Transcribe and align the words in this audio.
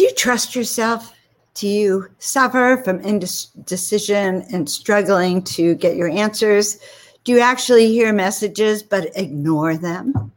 Do 0.00 0.06
you 0.06 0.14
trust 0.14 0.56
yourself? 0.56 1.14
Do 1.52 1.68
you 1.68 2.08
suffer 2.18 2.80
from 2.82 3.00
indecision 3.00 4.46
and 4.50 4.66
struggling 4.66 5.42
to 5.42 5.74
get 5.74 5.96
your 5.96 6.08
answers? 6.08 6.78
Do 7.24 7.32
you 7.32 7.40
actually 7.40 7.88
hear 7.88 8.10
messages 8.10 8.82
but 8.82 9.14
ignore 9.14 9.76
them? 9.76 10.32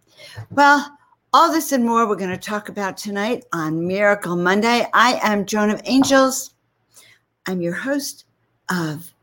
Well, 0.52 0.94
all 1.32 1.50
this 1.50 1.72
and 1.72 1.86
more 1.86 2.06
we're 2.06 2.18
going 2.18 2.30
to 2.30 2.38
talk 2.38 2.68
about 2.68 2.98
tonight 2.98 3.46
on 3.54 3.88
Miracle 3.88 4.36
Monday. 4.36 4.86
I 4.94 5.18
am 5.24 5.46
Joan 5.46 5.70
of 5.70 5.80
Angels. 5.86 6.54
I'm 7.46 7.62
your 7.62 7.76
host 7.76 8.26
of 8.70 9.14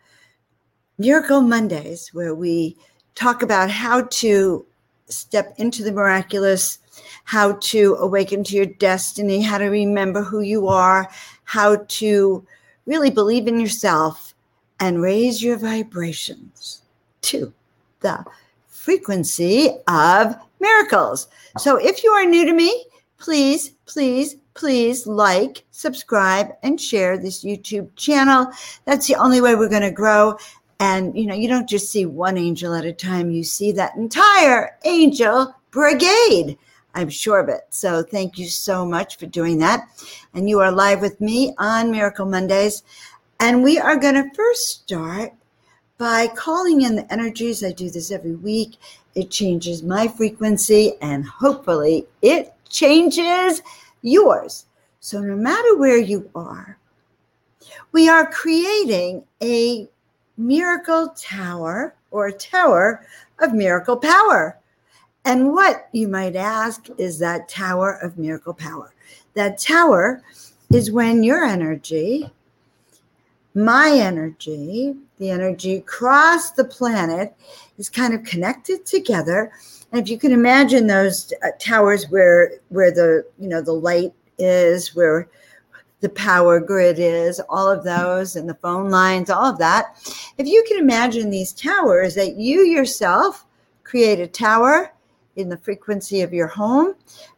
Miracle 0.97 1.43
Mondays, 1.43 2.15
where 2.15 2.34
we 2.34 2.79
talk 3.15 3.43
about 3.43 3.70
how 3.70 4.05
to 4.05 4.65
step 5.07 5.52
into 5.59 5.83
the 5.83 5.93
miraculous, 5.93 6.79
how 7.25 7.53
to 7.61 7.96
awaken 8.01 8.45
to 8.45 8.56
your 8.56 8.66
destiny, 8.66 9.43
how 9.43 9.59
to 9.59 9.66
remember 9.66 10.23
who 10.23 10.41
you 10.41 10.69
are, 10.69 11.09
how 11.45 11.77
to 11.88 12.47
really 12.87 13.11
believe 13.11 13.47
in 13.47 13.61
yourself 13.61 14.34
and 14.80 15.02
raise 15.02 15.42
your 15.42 15.56
vibrations 15.56 16.83
to 17.23 17.52
the 18.01 18.25
frequency 18.66 19.70
of 19.87 20.34
miracles. 20.59 21.28
So 21.59 21.77
if 21.77 22.02
you 22.02 22.11
are 22.11 22.25
new 22.25 22.45
to 22.47 22.52
me, 22.52 22.87
please, 23.19 23.70
please, 23.87 24.37
please 24.55 25.06
like, 25.06 25.64
subscribe, 25.70 26.48
and 26.62 26.80
share 26.80 27.19
this 27.19 27.45
YouTube 27.45 27.95
channel. 27.97 28.51
That's 28.87 29.06
the 29.06 29.17
only 29.17 29.41
way 29.41 29.55
we're 29.55 29.69
going 29.69 29.83
to 29.83 29.91
grow. 29.91 30.39
And, 30.80 31.17
you 31.17 31.27
know, 31.27 31.34
you 31.34 31.47
don't 31.47 31.69
just 31.69 31.92
see 31.92 32.06
one 32.06 32.39
angel 32.39 32.75
at 32.75 32.87
a 32.87 32.92
time, 32.92 33.30
you 33.30 33.45
see 33.45 33.70
that 33.73 33.97
entire 33.97 34.78
angel 34.84 35.55
brigade. 35.70 36.56
I'm 36.95 37.09
sure 37.09 37.41
of 37.41 37.49
it. 37.49 37.67
So 37.71 38.03
thank 38.03 38.39
you 38.39 38.47
so 38.47 38.85
much 38.85 39.17
for 39.17 39.27
doing 39.27 39.59
that. 39.59 39.89
And 40.34 40.48
you 40.48 40.61
are 40.61 40.73
live 40.73 41.01
with 41.01 41.20
me 41.20 41.55
on 41.59 41.91
Miracle 41.91 42.27
Mondays. 42.27 42.83
And 43.39 43.62
we 43.62 43.78
are 43.78 43.97
going 43.97 44.14
to 44.14 44.34
first 44.34 44.83
start 44.83 45.33
by 45.98 46.29
calling 46.29 46.83
in 46.83 46.97
the 46.97 47.12
energies. 47.12 47.62
I 47.62 47.73
do 47.73 47.91
this 47.91 48.11
every 48.11 48.34
week. 48.34 48.77
It 49.14 49.31
changes 49.31 49.83
my 49.83 50.09
frequency 50.09 50.95
and 51.01 51.25
hopefully 51.25 52.06
it 52.23 52.55
changes 52.69 53.62
yours. 54.03 54.67
So 55.01 55.20
no 55.20 55.36
matter 55.36 55.77
where 55.77 55.98
you 55.98 56.31
are, 56.34 56.79
we 57.92 58.09
are 58.09 58.31
creating 58.31 59.25
a 59.42 59.89
miracle 60.36 61.09
tower 61.17 61.95
or 62.11 62.27
a 62.27 62.33
tower 62.33 63.07
of 63.39 63.55
miracle 63.55 63.97
power. 63.97 64.59
And 65.25 65.53
what 65.53 65.89
you 65.93 66.09
might 66.09 66.37
ask 66.37 66.87
is 66.97 67.19
that 67.19 67.49
tower 67.49 67.99
of 68.03 68.19
miracle 68.19 68.55
power. 68.55 68.93
That 69.35 69.59
tower 69.59 70.23
is 70.73 70.91
when 70.91 71.23
your 71.23 71.45
energy, 71.45 72.31
my 73.55 73.91
energy, 73.91 74.95
the 75.19 75.31
energy 75.31 75.77
across 75.77 76.53
the 76.53 76.65
planet 76.65 77.35
is 77.79 77.91
kind 77.91 78.15
of 78.15 78.25
connected 78.25 78.87
together. 78.87 79.53
And 79.93 80.01
if 80.01 80.09
you 80.09 80.19
can 80.19 80.33
imagine 80.33 80.87
those 80.87 81.33
uh, 81.43 81.48
towers 81.59 82.09
where 82.09 82.53
where 82.69 82.91
the 82.91 83.27
you 83.39 83.48
know 83.48 83.61
the 83.61 83.73
light 83.73 84.13
is, 84.39 84.95
where 84.95 85.29
the 86.01 86.09
power 86.09 86.61
grid 86.61 86.98
is, 86.98 87.41
all 87.51 87.71
of 87.71 87.85
those, 87.85 88.37
and 88.37 88.48
the 88.48 88.55
phone 88.55 88.89
lines, 88.89 89.29
all 89.29 89.45
of 89.45 89.59
that. 89.59 89.97
If 90.39 90.47
you 90.47 90.65
can 90.67 90.79
imagine 90.79 91.29
these 91.29 91.53
towers, 91.53 92.15
that 92.15 92.37
you 92.37 92.61
yourself 92.63 93.45
create 93.85 94.21
a 94.21 94.27
tower 94.27 94.93
in 95.36 95.48
the 95.48 95.56
frequency 95.56 96.23
of 96.23 96.33
your 96.33 96.47
home, 96.47 96.95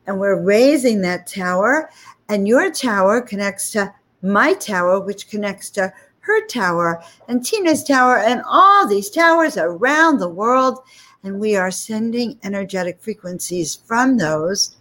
and 0.06 0.18
we're 0.18 0.40
raising 0.40 1.00
that 1.02 1.26
tower, 1.26 1.90
and 2.28 2.48
your 2.48 2.70
tower 2.70 3.20
connects 3.20 3.70
to 3.72 3.92
my 4.22 4.54
tower, 4.54 5.00
which 5.00 5.28
connects 5.28 5.70
to 5.70 5.92
her 6.20 6.46
tower, 6.46 7.02
and 7.28 7.44
Tina's 7.44 7.84
tower, 7.84 8.18
and 8.18 8.42
all 8.46 8.86
these 8.86 9.10
towers 9.10 9.56
around 9.56 10.18
the 10.18 10.28
world. 10.28 10.78
And 11.24 11.38
we 11.38 11.56
are 11.56 11.70
sending 11.70 12.38
energetic 12.42 13.00
frequencies 13.00 13.74
from 13.74 14.16
those, 14.16 14.76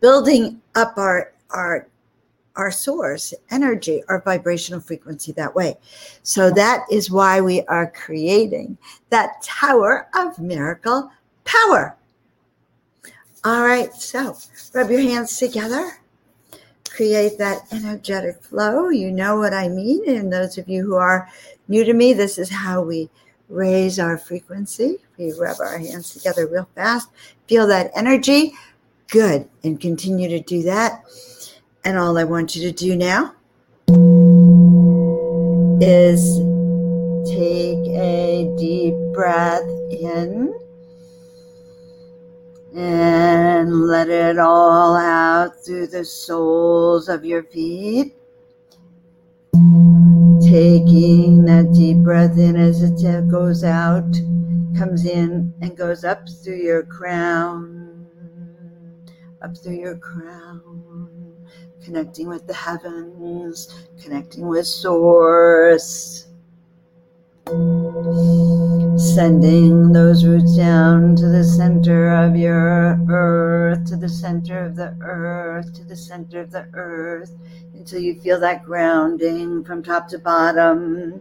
building 0.00 0.60
up 0.74 0.96
our, 0.96 1.32
our 1.50 1.86
our 2.56 2.70
source 2.70 3.32
energy, 3.50 4.02
our 4.08 4.20
vibrational 4.20 4.80
frequency 4.80 5.32
that 5.32 5.54
way. 5.54 5.76
So 6.22 6.50
that 6.50 6.84
is 6.90 7.10
why 7.10 7.40
we 7.40 7.62
are 7.62 7.90
creating 7.90 8.76
that 9.10 9.42
tower 9.42 10.08
of 10.14 10.38
miracle 10.38 11.10
power. 11.44 11.96
All 13.44 13.64
right, 13.64 13.92
so 13.92 14.36
rub 14.72 14.88
your 14.88 15.00
hands 15.00 15.36
together. 15.36 15.98
Create 16.88 17.38
that 17.38 17.62
energetic 17.72 18.40
flow. 18.40 18.88
You 18.90 19.10
know 19.10 19.36
what 19.36 19.52
I 19.52 19.68
mean. 19.68 20.08
And 20.08 20.32
those 20.32 20.58
of 20.58 20.68
you 20.68 20.84
who 20.84 20.94
are 20.94 21.28
new 21.66 21.82
to 21.82 21.92
me, 21.92 22.12
this 22.12 22.38
is 22.38 22.50
how 22.50 22.82
we 22.82 23.10
raise 23.48 23.98
our 23.98 24.16
frequency. 24.16 24.98
We 25.18 25.32
rub 25.32 25.58
our 25.58 25.76
hands 25.76 26.14
together 26.14 26.46
real 26.46 26.68
fast. 26.76 27.08
Feel 27.48 27.66
that 27.66 27.90
energy. 27.96 28.54
Good. 29.08 29.48
And 29.64 29.80
continue 29.80 30.28
to 30.28 30.38
do 30.38 30.62
that. 30.62 31.02
And 31.84 31.98
all 31.98 32.16
I 32.18 32.24
want 32.24 32.54
you 32.54 32.62
to 32.62 32.72
do 32.72 32.94
now 32.94 33.34
is 35.80 36.22
take 37.26 37.88
a 37.88 38.54
deep 38.56 38.94
breath 39.12 39.66
in 39.90 40.54
and 42.74 43.86
let 43.86 44.08
it 44.08 44.38
all 44.38 44.96
out 44.96 45.62
through 45.64 45.86
the 45.88 46.04
soles 46.04 47.08
of 47.08 47.24
your 47.24 47.42
feet. 47.44 48.14
Taking 50.42 51.44
that 51.44 51.72
deep 51.74 51.98
breath 51.98 52.38
in 52.38 52.56
as 52.56 52.82
it 52.82 53.28
goes 53.28 53.62
out, 53.64 54.10
comes 54.76 55.04
in 55.04 55.52
and 55.60 55.76
goes 55.76 56.04
up 56.04 56.26
through 56.42 56.56
your 56.56 56.84
crown, 56.84 58.06
up 59.42 59.56
through 59.56 59.76
your 59.76 59.98
crown. 59.98 60.80
Connecting 61.84 62.28
with 62.28 62.46
the 62.46 62.54
heavens, 62.54 63.86
connecting 64.00 64.46
with 64.46 64.66
Source, 64.66 66.28
sending 69.02 69.90
those 69.90 70.24
roots 70.24 70.56
down 70.56 71.16
to 71.16 71.26
the 71.28 71.42
center 71.42 72.14
of 72.14 72.36
your 72.36 73.00
earth, 73.10 73.84
to 73.86 73.96
the 73.96 74.08
center 74.08 74.64
of 74.64 74.76
the 74.76 74.96
earth, 75.00 75.72
to 75.74 75.84
the 75.84 75.96
center 75.96 76.40
of 76.40 76.52
the 76.52 76.66
earth, 76.72 77.34
until 77.74 78.00
you 78.00 78.14
feel 78.20 78.38
that 78.38 78.62
grounding 78.62 79.64
from 79.64 79.82
top 79.82 80.06
to 80.08 80.18
bottom. 80.18 81.20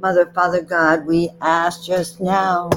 Mother, 0.00 0.26
Father 0.34 0.62
God, 0.62 1.06
we 1.06 1.30
ask 1.40 1.84
just 1.84 2.20
now 2.20 2.68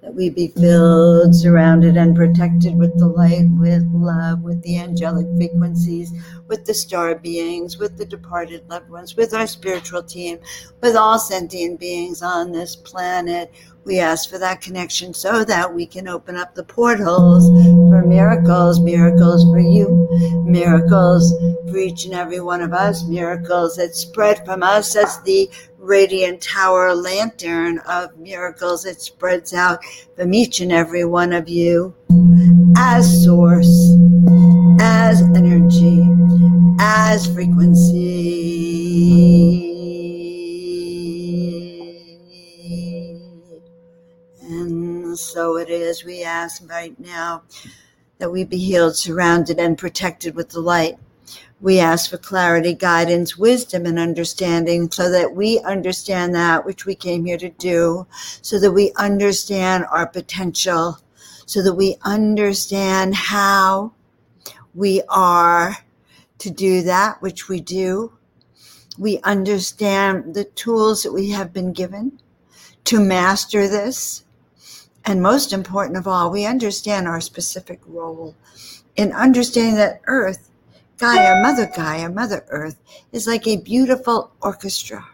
that 0.00 0.14
we 0.14 0.30
be 0.30 0.48
filled, 0.48 1.34
surrounded, 1.34 1.96
and 1.96 2.16
protected 2.16 2.76
with 2.76 2.98
the 2.98 3.06
light, 3.06 3.48
with 3.58 3.86
love, 3.92 4.42
with 4.42 4.62
the 4.62 4.78
angelic 4.78 5.26
frequencies, 5.36 6.12
with 6.48 6.64
the 6.64 6.74
star 6.74 7.14
beings, 7.14 7.78
with 7.78 7.96
the 7.96 8.04
departed 8.04 8.68
loved 8.68 8.90
ones, 8.90 9.16
with 9.16 9.34
our 9.34 9.46
spiritual 9.46 10.02
team, 10.02 10.38
with 10.80 10.96
all 10.96 11.18
sentient 11.18 11.78
beings 11.80 12.22
on 12.22 12.52
this 12.52 12.76
planet. 12.76 13.52
We 13.84 13.98
ask 13.98 14.30
for 14.30 14.38
that 14.38 14.60
connection 14.60 15.12
so 15.12 15.44
that 15.44 15.74
we 15.74 15.86
can 15.86 16.06
open 16.06 16.36
up 16.36 16.54
the 16.54 16.62
portals 16.62 17.48
for 17.90 18.06
miracles, 18.06 18.78
miracles 18.78 19.42
for 19.44 19.58
you, 19.58 20.08
miracles 20.46 21.32
for 21.68 21.76
each 21.76 22.04
and 22.04 22.14
every 22.14 22.40
one 22.40 22.60
of 22.60 22.72
us, 22.72 23.04
miracles 23.04 23.76
that 23.76 23.96
spread 23.96 24.44
from 24.44 24.62
us 24.62 24.94
as 24.94 25.20
the 25.22 25.50
radiant 25.78 26.40
tower 26.40 26.94
lantern 26.94 27.78
of 27.80 28.16
miracles 28.16 28.84
that 28.84 29.00
spreads 29.00 29.52
out 29.52 29.80
from 30.14 30.32
each 30.32 30.60
and 30.60 30.70
every 30.70 31.04
one 31.04 31.32
of 31.32 31.48
you 31.48 31.92
as 32.76 33.24
source, 33.24 33.96
as 34.80 35.22
energy, 35.34 36.06
as 36.78 37.26
frequency. 37.26 38.52
So 45.24 45.56
it 45.56 45.70
is, 45.70 46.04
we 46.04 46.22
ask 46.22 46.68
right 46.68 46.98
now 46.98 47.42
that 48.18 48.30
we 48.30 48.44
be 48.44 48.58
healed, 48.58 48.96
surrounded, 48.96 49.58
and 49.58 49.78
protected 49.78 50.34
with 50.34 50.50
the 50.50 50.60
light 50.60 50.98
we 51.62 51.78
ask 51.78 52.10
for 52.10 52.18
clarity, 52.18 52.74
guidance, 52.74 53.38
wisdom, 53.38 53.86
and 53.86 53.96
understanding 53.96 54.90
so 54.90 55.08
that 55.12 55.32
we 55.32 55.60
understand 55.60 56.34
that 56.34 56.66
which 56.66 56.84
we 56.84 56.96
came 56.96 57.24
here 57.24 57.38
to 57.38 57.50
do, 57.50 58.04
so 58.42 58.58
that 58.58 58.72
we 58.72 58.92
understand 58.96 59.86
our 59.92 60.08
potential, 60.08 60.98
so 61.46 61.62
that 61.62 61.74
we 61.74 61.96
understand 62.02 63.14
how 63.14 63.92
we 64.74 65.02
are 65.08 65.76
to 66.38 66.50
do 66.50 66.82
that 66.82 67.22
which 67.22 67.48
we 67.48 67.60
do. 67.60 68.12
We 68.98 69.20
understand 69.20 70.34
the 70.34 70.44
tools 70.44 71.04
that 71.04 71.12
we 71.12 71.30
have 71.30 71.52
been 71.52 71.72
given 71.72 72.18
to 72.86 72.98
master 72.98 73.68
this. 73.68 74.24
And 75.04 75.22
most 75.22 75.52
important 75.52 75.96
of 75.96 76.06
all, 76.06 76.30
we 76.30 76.46
understand 76.46 77.08
our 77.08 77.20
specific 77.20 77.80
role 77.86 78.36
in 78.96 79.12
understanding 79.12 79.76
that 79.76 80.00
Earth 80.06 80.50
Gaia, 80.98 81.42
Mother 81.42 81.70
Gaia, 81.74 82.08
Mother 82.08 82.44
Earth, 82.48 82.76
is 83.10 83.26
like 83.26 83.46
a 83.48 83.56
beautiful 83.56 84.32
orchestra. 84.40 85.04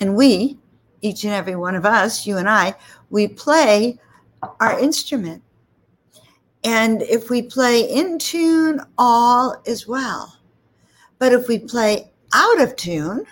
And 0.00 0.16
we, 0.16 0.56
each 1.02 1.24
and 1.24 1.34
every 1.34 1.56
one 1.56 1.74
of 1.74 1.84
us, 1.84 2.26
you 2.26 2.38
and 2.38 2.48
I, 2.48 2.74
we 3.10 3.28
play 3.28 3.98
our 4.60 4.78
instrument. 4.78 5.42
And 6.64 7.02
if 7.02 7.28
we 7.28 7.42
play 7.42 7.82
in 7.82 8.18
tune, 8.18 8.80
all 8.96 9.60
is 9.66 9.86
well. 9.86 10.38
But 11.18 11.32
if 11.32 11.46
we 11.46 11.58
play 11.58 12.10
out 12.32 12.60
of 12.60 12.76
tune, 12.76 13.26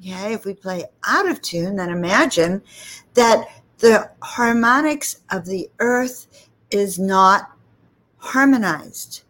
okay, 0.00 0.32
if 0.32 0.44
we 0.44 0.54
play 0.54 0.84
out 1.06 1.28
of 1.28 1.42
tune, 1.42 1.76
then 1.76 1.90
imagine 1.90 2.62
that 3.14 3.46
the 3.78 4.10
harmonics 4.22 5.22
of 5.30 5.46
the 5.46 5.68
earth 5.78 6.48
is 6.70 6.98
not 6.98 7.50
harmonized. 8.18 9.22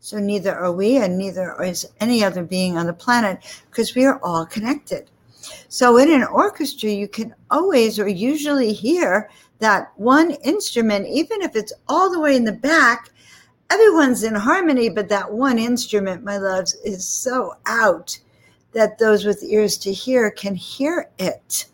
So 0.00 0.18
neither 0.18 0.54
are 0.54 0.72
we, 0.72 0.98
and 0.98 1.16
neither 1.16 1.62
is 1.62 1.86
any 2.00 2.22
other 2.22 2.44
being 2.44 2.76
on 2.76 2.86
the 2.86 2.92
planet, 2.92 3.38
because 3.70 3.94
we 3.94 4.04
are 4.04 4.20
all 4.22 4.44
connected. 4.44 5.10
So 5.68 5.96
in 5.96 6.12
an 6.12 6.24
orchestra, 6.24 6.90
you 6.90 7.08
can 7.08 7.34
always 7.50 7.98
or 7.98 8.08
usually 8.08 8.72
hear 8.72 9.30
that 9.60 9.92
one 9.96 10.32
instrument, 10.42 11.06
even 11.08 11.40
if 11.40 11.56
it's 11.56 11.72
all 11.88 12.10
the 12.10 12.20
way 12.20 12.36
in 12.36 12.44
the 12.44 12.52
back, 12.52 13.10
everyone's 13.70 14.24
in 14.24 14.34
harmony, 14.34 14.90
but 14.90 15.08
that 15.08 15.32
one 15.32 15.58
instrument, 15.58 16.22
my 16.22 16.36
loves, 16.36 16.74
is 16.84 17.06
so 17.06 17.54
out 17.64 18.18
that 18.72 18.98
those 18.98 19.24
with 19.24 19.42
ears 19.42 19.78
to 19.78 19.92
hear 19.92 20.30
can 20.30 20.54
hear 20.54 21.08
it. 21.18 21.66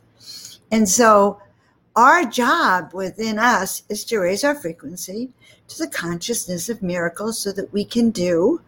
And 0.70 0.88
so 0.88 1.40
our 1.96 2.24
job 2.24 2.92
within 2.94 3.38
us 3.38 3.82
is 3.88 4.04
to 4.06 4.18
raise 4.18 4.44
our 4.44 4.54
frequency 4.54 5.30
to 5.68 5.78
the 5.78 5.90
consciousness 5.90 6.68
of 6.68 6.82
miracles 6.82 7.38
so 7.40 7.52
that 7.52 7.72
we 7.72 7.84
can 7.84 8.10
do 8.10 8.60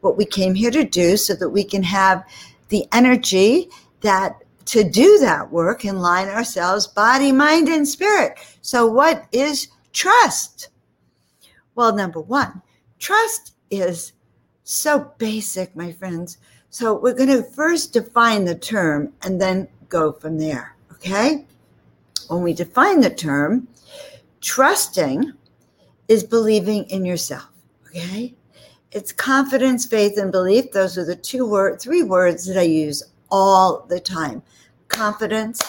what 0.00 0.16
we 0.16 0.24
came 0.24 0.54
here 0.54 0.70
to 0.70 0.84
do, 0.84 1.16
so 1.16 1.34
that 1.34 1.50
we 1.50 1.64
can 1.64 1.82
have 1.82 2.24
the 2.68 2.86
energy 2.92 3.68
that 4.00 4.42
to 4.66 4.84
do 4.84 5.18
that 5.18 5.50
work 5.50 5.84
and 5.84 6.00
line 6.00 6.28
ourselves 6.28 6.86
body, 6.86 7.32
mind, 7.32 7.68
and 7.68 7.88
spirit. 7.88 8.38
So, 8.60 8.86
what 8.86 9.26
is 9.32 9.68
trust? 9.92 10.68
Well, 11.74 11.94
number 11.94 12.20
one, 12.20 12.62
trust 12.98 13.54
is 13.70 14.12
so 14.64 15.12
basic, 15.18 15.74
my 15.74 15.92
friends. 15.92 16.38
So, 16.70 16.94
we're 16.94 17.14
going 17.14 17.30
to 17.30 17.42
first 17.42 17.92
define 17.92 18.44
the 18.44 18.54
term 18.54 19.12
and 19.22 19.40
then 19.40 19.68
go 19.88 20.12
from 20.12 20.38
there. 20.38 20.76
Okay? 20.92 21.46
When 22.28 22.42
we 22.42 22.52
define 22.52 23.00
the 23.00 23.10
term, 23.10 23.68
trusting 24.40 25.32
is 26.08 26.24
believing 26.24 26.84
in 26.84 27.04
yourself. 27.04 27.48
Okay? 27.88 28.34
It's 28.92 29.12
confidence, 29.12 29.84
faith, 29.84 30.16
and 30.16 30.32
belief. 30.32 30.72
Those 30.72 30.96
are 30.96 31.04
the 31.04 31.16
two 31.16 31.46
word, 31.46 31.80
three 31.80 32.02
words 32.02 32.46
that 32.46 32.58
I 32.58 32.62
use 32.62 33.02
all 33.30 33.84
the 33.88 34.00
time 34.00 34.42
confidence, 34.88 35.60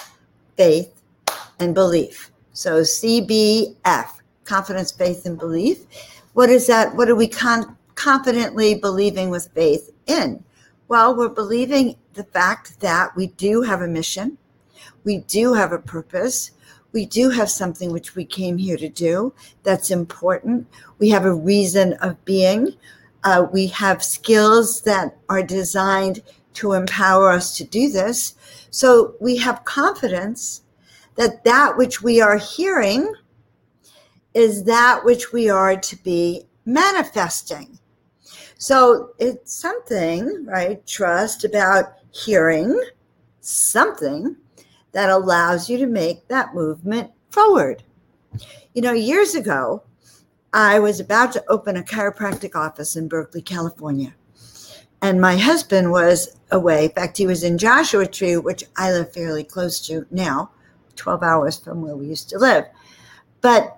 faith, 0.55 1.01
and 1.59 1.75
belief. 1.75 2.31
So 2.53 2.81
CBF, 2.81 4.09
confidence, 4.45 4.91
faith, 4.91 5.25
and 5.25 5.37
belief. 5.37 5.85
What 6.33 6.49
is 6.49 6.67
that? 6.67 6.95
What 6.95 7.09
are 7.09 7.15
we 7.15 7.27
con- 7.27 7.75
confidently 7.95 8.75
believing 8.75 9.29
with 9.29 9.49
faith 9.53 9.91
in? 10.07 10.43
Well, 10.87 11.15
we're 11.15 11.29
believing 11.29 11.97
the 12.13 12.23
fact 12.23 12.79
that 12.79 13.15
we 13.15 13.27
do 13.27 13.61
have 13.61 13.81
a 13.81 13.87
mission, 13.87 14.37
we 15.03 15.19
do 15.19 15.53
have 15.53 15.71
a 15.71 15.79
purpose, 15.79 16.51
we 16.91 17.05
do 17.05 17.29
have 17.29 17.49
something 17.49 17.91
which 17.91 18.15
we 18.15 18.25
came 18.25 18.57
here 18.57 18.77
to 18.77 18.89
do 18.89 19.33
that's 19.63 19.91
important. 19.91 20.67
We 20.97 21.09
have 21.09 21.25
a 21.25 21.33
reason 21.33 21.93
of 22.01 22.23
being. 22.25 22.75
Uh, 23.23 23.45
we 23.51 23.67
have 23.67 24.03
skills 24.03 24.81
that 24.81 25.17
are 25.27 25.43
designed 25.43 26.21
to 26.55 26.73
empower 26.73 27.31
us 27.31 27.55
to 27.57 27.63
do 27.63 27.89
this. 27.89 28.35
So 28.71 29.15
we 29.19 29.37
have 29.37 29.65
confidence 29.65 30.61
that 31.15 31.43
that 31.43 31.77
which 31.77 32.01
we 32.01 32.21
are 32.21 32.37
hearing 32.37 33.13
is 34.33 34.63
that 34.63 35.03
which 35.03 35.31
we 35.31 35.49
are 35.49 35.75
to 35.75 35.95
be 35.97 36.43
manifesting. 36.65 37.77
So 38.57 39.11
it's 39.19 39.53
something, 39.53 40.45
right? 40.45 40.85
Trust 40.87 41.43
about 41.45 41.93
hearing 42.11 42.79
something 43.41 44.35
that 44.91 45.09
allows 45.09 45.69
you 45.69 45.77
to 45.77 45.87
make 45.87 46.27
that 46.27 46.53
movement 46.53 47.11
forward. 47.29 47.83
You 48.73 48.81
know, 48.81 48.93
years 48.93 49.35
ago, 49.35 49.83
I 50.53 50.79
was 50.79 50.99
about 50.99 51.31
to 51.33 51.43
open 51.47 51.77
a 51.77 51.83
chiropractic 51.83 52.55
office 52.55 52.95
in 52.95 53.07
Berkeley, 53.07 53.41
California. 53.41 54.13
And 55.01 55.21
my 55.21 55.37
husband 55.37 55.91
was 55.91 56.37
away. 56.51 56.85
In 56.85 56.91
fact, 56.91 57.17
he 57.17 57.27
was 57.27 57.43
in 57.43 57.57
Joshua 57.57 58.07
Tree, 58.07 58.37
which 58.37 58.63
I 58.75 58.91
live 58.91 59.13
fairly 59.13 59.43
close 59.43 59.79
to 59.87 60.05
now, 60.11 60.51
12 60.95 61.23
hours 61.23 61.57
from 61.57 61.81
where 61.81 61.95
we 61.95 62.07
used 62.07 62.29
to 62.29 62.37
live. 62.37 62.65
But 63.41 63.77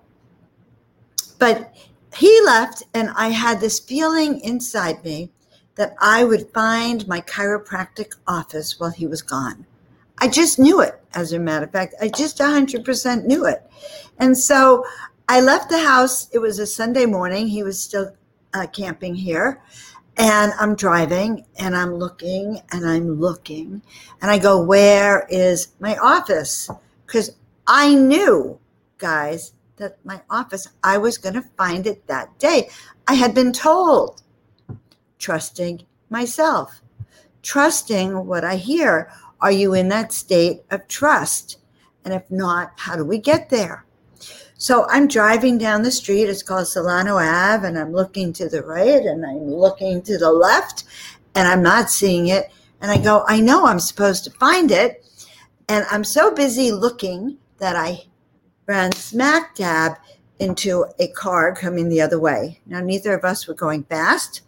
but 1.38 1.76
he 2.16 2.42
left 2.46 2.84
and 2.94 3.10
I 3.16 3.30
had 3.30 3.60
this 3.60 3.80
feeling 3.80 4.40
inside 4.42 5.04
me 5.04 5.32
that 5.76 5.96
I 6.00 6.24
would 6.24 6.52
find 6.54 7.08
my 7.08 7.22
chiropractic 7.22 8.16
office 8.28 8.80
while 8.80 8.92
he 8.92 9.08
was 9.08 9.22
gone. 9.22 9.66
I 10.22 10.28
just 10.28 10.60
knew 10.60 10.82
it, 10.82 11.02
as 11.16 11.34
a 11.34 11.40
matter 11.40 11.66
of 11.66 11.72
fact. 11.72 11.96
I 12.00 12.08
just 12.08 12.38
100% 12.38 13.26
knew 13.26 13.46
it. 13.46 13.68
And 14.20 14.38
so 14.38 14.86
I 15.28 15.42
left 15.42 15.70
the 15.70 15.80
house. 15.80 16.30
It 16.32 16.38
was 16.38 16.60
a 16.60 16.68
Sunday 16.68 17.08
morning. 17.08 17.48
He 17.48 17.64
was 17.64 17.82
still 17.82 18.16
uh, 18.54 18.68
camping 18.68 19.16
here. 19.16 19.62
And 20.18 20.54
I'm 20.60 20.76
driving 20.76 21.46
and 21.58 21.76
I'm 21.76 21.96
looking 21.96 22.62
and 22.72 22.86
I'm 22.88 23.20
looking 23.20 23.82
and 24.22 24.30
I 24.30 24.38
go, 24.38 24.62
Where 24.62 25.26
is 25.30 25.70
my 25.80 25.96
office? 25.98 26.70
Because 27.08 27.32
I 27.66 27.96
knew, 27.96 28.60
guys, 29.00 29.54
that 29.78 29.98
my 30.06 30.22
office, 30.30 30.68
I 30.84 30.98
was 30.98 31.18
going 31.18 31.36
to 31.36 31.50
find 31.58 31.88
it 31.88 32.06
that 32.08 32.38
day. 32.38 32.70
I 33.08 33.16
had 33.16 33.34
been 33.34 33.54
told, 33.54 34.22
trusting 35.18 35.84
myself, 36.10 36.82
trusting 37.42 38.28
what 38.28 38.44
I 38.44 38.58
hear. 38.58 39.12
Are 39.42 39.52
you 39.52 39.74
in 39.74 39.90
that 39.90 40.14
state 40.14 40.62
of 40.70 40.88
trust? 40.88 41.58
And 42.06 42.14
if 42.14 42.30
not, 42.30 42.74
how 42.78 42.96
do 42.96 43.06
we 43.06 43.18
get 43.18 43.50
there? 43.50 43.86
So 44.58 44.86
I'm 44.90 45.08
driving 45.08 45.58
down 45.58 45.82
the 45.82 45.92
street. 45.92 46.26
It's 46.26 46.44
called 46.44 46.68
Solano 46.68 47.18
Ave, 47.18 47.68
and 47.68 47.78
I'm 47.78 47.92
looking 47.92 48.32
to 48.34 48.48
the 48.48 48.62
right 48.62 49.04
and 49.04 49.26
I'm 49.26 49.50
looking 49.50 50.04
to 50.04 50.18
the 50.20 50.32
left, 50.32 50.84
and 51.34 51.48
I'm 51.48 51.64
not 51.64 51.90
seeing 51.90 52.28
it. 52.28 52.52
And 52.82 52.92
I 52.92 52.98
go, 52.98 53.24
I 53.28 53.40
know 53.40 53.66
I'm 53.66 53.80
supposed 53.80 54.24
to 54.26 54.32
find 54.32 54.72
it. 54.72 55.06
And 55.68 55.86
I'm 55.90 56.04
so 56.04 56.32
busy 56.32 56.72
looking 56.72 57.38
that 57.58 57.76
I 57.76 58.04
ran 58.68 58.92
smack 58.92 59.56
dab 59.56 59.98
into 60.40 60.86
a 61.00 61.08
car 61.10 61.56
coming 61.56 61.90
the 61.90 62.02
other 62.02 62.20
way. 62.20 62.60
Now, 62.66 62.82
neither 62.82 63.14
of 63.14 63.24
us 63.24 63.48
were 63.48 63.54
going 63.54 63.84
fast, 63.84 64.42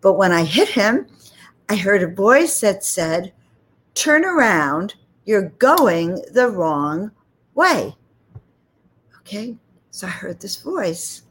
but 0.00 0.14
when 0.14 0.32
I 0.32 0.44
hit 0.44 0.68
him, 0.68 1.06
I 1.68 1.76
heard 1.76 2.02
a 2.02 2.14
voice 2.14 2.60
that 2.60 2.84
said, 2.84 3.32
Turn 3.94 4.24
around, 4.24 4.94
you're 5.24 5.50
going 5.58 6.22
the 6.32 6.48
wrong 6.48 7.12
way. 7.54 7.94
Okay, 9.20 9.56
so 9.90 10.06
I 10.06 10.10
heard 10.10 10.40
this 10.40 10.60
voice. 10.60 11.22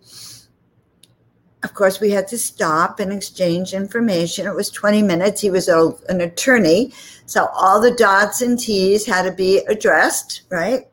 Of 1.63 1.73
course, 1.73 2.01
we 2.01 2.11
had 2.11 2.27
to 2.29 2.37
stop 2.37 2.99
and 2.99 3.11
exchange 3.13 3.73
information. 3.73 4.47
It 4.47 4.55
was 4.55 4.69
20 4.69 5.01
minutes. 5.01 5.39
He 5.39 5.49
was 5.49 5.69
a, 5.69 5.93
an 6.09 6.21
attorney. 6.21 6.91
So 7.25 7.47
all 7.53 7.79
the 7.79 7.91
dots 7.91 8.41
and 8.41 8.59
T's 8.59 9.05
had 9.05 9.23
to 9.23 9.31
be 9.31 9.59
addressed, 9.69 10.41
right? 10.49 10.87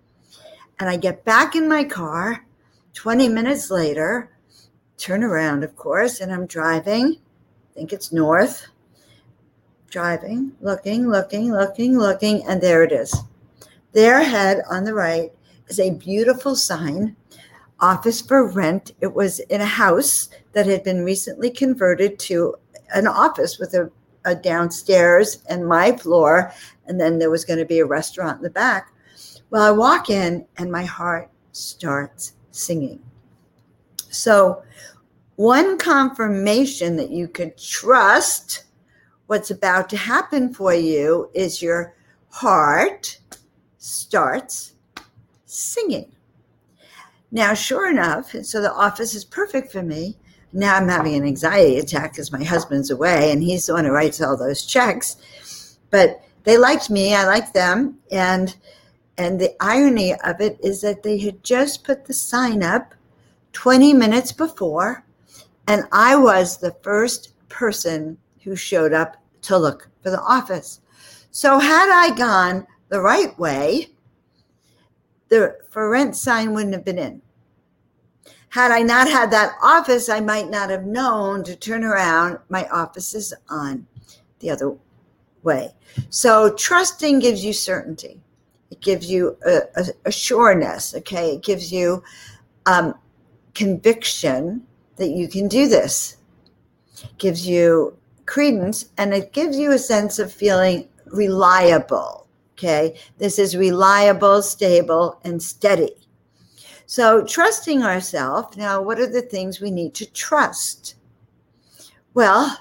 And 0.79 0.89
I 0.89 0.97
get 0.97 1.25
back 1.25 1.57
in 1.57 1.69
my 1.69 1.85
car 1.85 2.45
20 2.95 3.29
minutes 3.29 3.71
later, 3.71 4.31
turn 4.99 5.25
around, 5.25 5.65
of 5.65 5.75
course, 5.77 6.21
and 6.21 6.33
I'm 6.33 6.47
driving. 6.47 7.17
I 7.71 7.75
think 7.75 7.93
it's 7.93 8.13
north. 8.13 8.67
Driving, 9.91 10.53
looking, 10.61 11.11
looking, 11.11 11.51
looking, 11.53 11.99
looking, 11.99 12.45
and 12.47 12.61
there 12.61 12.85
it 12.85 12.93
is. 12.93 13.13
There 13.93 14.21
ahead 14.21 14.63
on 14.71 14.85
the 14.85 14.95
right 14.95 15.33
is 15.67 15.81
a 15.81 15.91
beautiful 15.91 16.55
sign 16.55 17.17
office 17.81 18.21
for 18.21 18.47
rent. 18.47 18.93
It 19.01 19.13
was 19.13 19.41
in 19.41 19.61
a 19.61 19.67
house 19.67 20.31
that 20.53 20.67
had 20.67 20.85
been 20.85 21.05
recently 21.05 21.51
converted 21.51 22.21
to 22.21 22.55
an 22.95 23.09
office 23.09 23.59
with 23.59 23.75
a, 23.75 23.91
a 24.25 24.35
downstairs 24.35 25.43
and 25.49 25.67
my 25.67 25.97
floor. 25.97 26.53
And 26.87 27.01
then 27.01 27.19
there 27.19 27.31
was 27.31 27.45
going 27.45 27.59
to 27.59 27.65
be 27.65 27.81
a 27.81 27.87
restaurant 27.87 28.39
in 28.39 28.43
the 28.45 28.51
back. 28.51 28.93
Well, 29.51 29.63
I 29.63 29.73
walk 29.73 30.09
in 30.09 30.47
and 30.59 30.71
my 30.71 30.85
heart 30.85 31.31
starts 31.51 32.35
singing. 32.53 33.01
So, 34.11 34.63
one 35.35 35.79
confirmation 35.79 36.97
that 36.97 37.11
you 37.11 37.27
could 37.27 37.57
trust 37.57 38.65
what's 39.31 39.53
about 39.53 39.89
to 39.89 39.97
happen 39.97 40.53
for 40.53 40.75
you 40.75 41.31
is 41.35 41.63
your 41.63 41.95
heart 42.31 43.21
starts 43.79 44.73
singing. 45.47 46.11
Now, 47.31 47.55
sure 47.55 47.89
enough, 47.89 48.33
so 48.43 48.61
the 48.61 48.73
office 48.73 49.15
is 49.15 49.25
perfect 49.25 49.71
for 49.71 49.85
me. 49.85 50.17
Now 50.53 50.75
I'm 50.75 50.89
having 50.89 51.15
an 51.15 51.25
anxiety 51.25 51.79
attack 51.79 52.11
because 52.11 52.33
my 52.33 52.43
husband's 52.43 52.91
away 52.91 53.31
and 53.31 53.41
he's 53.41 53.67
the 53.67 53.75
one 53.75 53.85
who 53.85 53.93
writes 53.93 54.21
all 54.21 54.37
those 54.37 54.67
checks. 54.67 55.79
But 55.91 56.25
they 56.43 56.59
liked 56.59 56.91
me, 56.91 57.15
I 57.15 57.25
liked 57.25 57.55
them, 57.55 58.01
and 58.11 58.57
and 59.17 59.41
the 59.41 59.55
irony 59.61 60.13
of 60.25 60.41
it 60.41 60.59
is 60.61 60.81
that 60.81 61.05
they 61.05 61.19
had 61.19 61.45
just 61.45 61.85
put 61.85 62.05
the 62.05 62.15
sign 62.15 62.65
up 62.65 62.97
20 63.53 63.93
minutes 63.93 64.33
before, 64.33 65.05
and 65.69 65.85
I 65.93 66.17
was 66.17 66.57
the 66.57 66.75
first 66.83 67.33
person 67.49 68.19
who 68.43 68.57
showed 68.57 68.93
up 68.93 69.17
to 69.43 69.59
look 69.59 69.89
for 70.03 70.11
the 70.11 70.21
office. 70.21 70.81
So, 71.31 71.59
had 71.59 71.91
I 71.93 72.15
gone 72.17 72.67
the 72.89 73.01
right 73.01 73.39
way, 73.39 73.89
the 75.29 75.57
for 75.71 75.89
rent 75.91 76.17
sign 76.17 76.55
wouldn't 76.55 76.75
have 76.75 76.85
been 76.85 76.99
in. 76.99 77.23
Had 78.49 78.73
I 78.73 78.81
not 78.81 79.09
had 79.09 79.31
that 79.31 79.57
office, 79.63 80.09
I 80.09 80.21
might 80.21 80.51
not 80.51 80.71
have 80.71 80.85
known 80.85 81.45
to 81.45 81.55
turn 81.55 81.85
around. 81.85 82.39
My 82.49 82.67
office 82.69 83.15
is 83.15 83.33
on 83.49 83.87
the 84.41 84.51
other 84.51 84.77
way. 85.45 85.73
So, 86.09 86.53
trusting 86.55 87.21
gives 87.21 87.45
you 87.45 87.53
certainty. 87.53 88.21
It 88.71 88.81
gives 88.81 89.11
you 89.11 89.37
a, 89.47 89.61
a, 89.77 89.85
a 90.07 90.13
sureness. 90.13 90.95
Okay, 90.97 91.35
it 91.35 91.43
gives 91.43 91.73
you 91.73 92.03
um, 92.67 92.95
conviction 93.55 94.67
that 94.97 95.11
you 95.11 95.29
can 95.29 95.49
do 95.49 95.69
this. 95.69 96.17
It 97.03 97.19
gives 97.19 97.47
you 97.47 97.97
credence, 98.31 98.87
and 98.97 99.13
it 99.13 99.33
gives 99.33 99.59
you 99.59 99.73
a 99.73 99.79
sense 99.79 100.21
of 100.21 100.33
feeling 100.33 100.89
reliable. 101.07 102.29
Okay, 102.53 102.97
this 103.19 103.41
is 103.41 103.57
reliable, 103.57 104.41
stable, 104.41 105.21
and 105.25 105.43
steady. 105.43 105.97
So, 106.87 107.25
trusting 107.25 107.83
ourselves. 107.83 108.57
Now, 108.57 108.83
what 108.83 109.01
are 109.01 109.11
the 109.11 109.23
things 109.23 109.61
we 109.61 109.73
need 109.73 109.95
to 109.95 110.07
trust? 110.13 110.95
Well, 112.15 112.57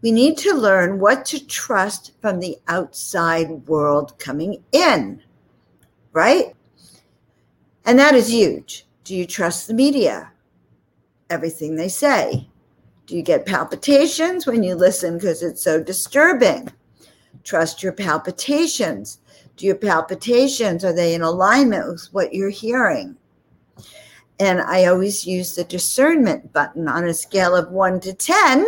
we 0.00 0.12
need 0.12 0.38
to 0.38 0.54
learn 0.54 0.98
what 0.98 1.26
to 1.26 1.44
trust 1.44 2.12
from 2.22 2.40
the 2.40 2.56
outside 2.68 3.50
world 3.68 4.18
coming 4.18 4.62
in, 4.72 5.22
right? 6.12 6.54
And 7.84 7.98
that 7.98 8.14
is 8.14 8.30
huge. 8.30 8.86
Do 9.04 9.14
you 9.14 9.26
trust 9.26 9.68
the 9.68 9.74
media? 9.74 10.32
Everything 11.28 11.76
they 11.76 11.88
say. 11.88 12.49
Do 13.10 13.16
you 13.16 13.22
get 13.22 13.44
palpitations 13.44 14.46
when 14.46 14.62
you 14.62 14.76
listen 14.76 15.18
because 15.18 15.42
it's 15.42 15.64
so 15.64 15.82
disturbing? 15.82 16.68
Trust 17.42 17.82
your 17.82 17.90
palpitations. 17.92 19.18
Do 19.56 19.66
your 19.66 19.74
palpitations, 19.74 20.84
are 20.84 20.92
they 20.92 21.12
in 21.14 21.22
alignment 21.22 21.88
with 21.88 22.08
what 22.12 22.32
you're 22.32 22.50
hearing? 22.50 23.16
And 24.38 24.60
I 24.60 24.84
always 24.84 25.26
use 25.26 25.56
the 25.56 25.64
discernment 25.64 26.52
button 26.52 26.86
on 26.86 27.02
a 27.02 27.12
scale 27.12 27.56
of 27.56 27.72
one 27.72 27.98
to 27.98 28.14
10 28.14 28.64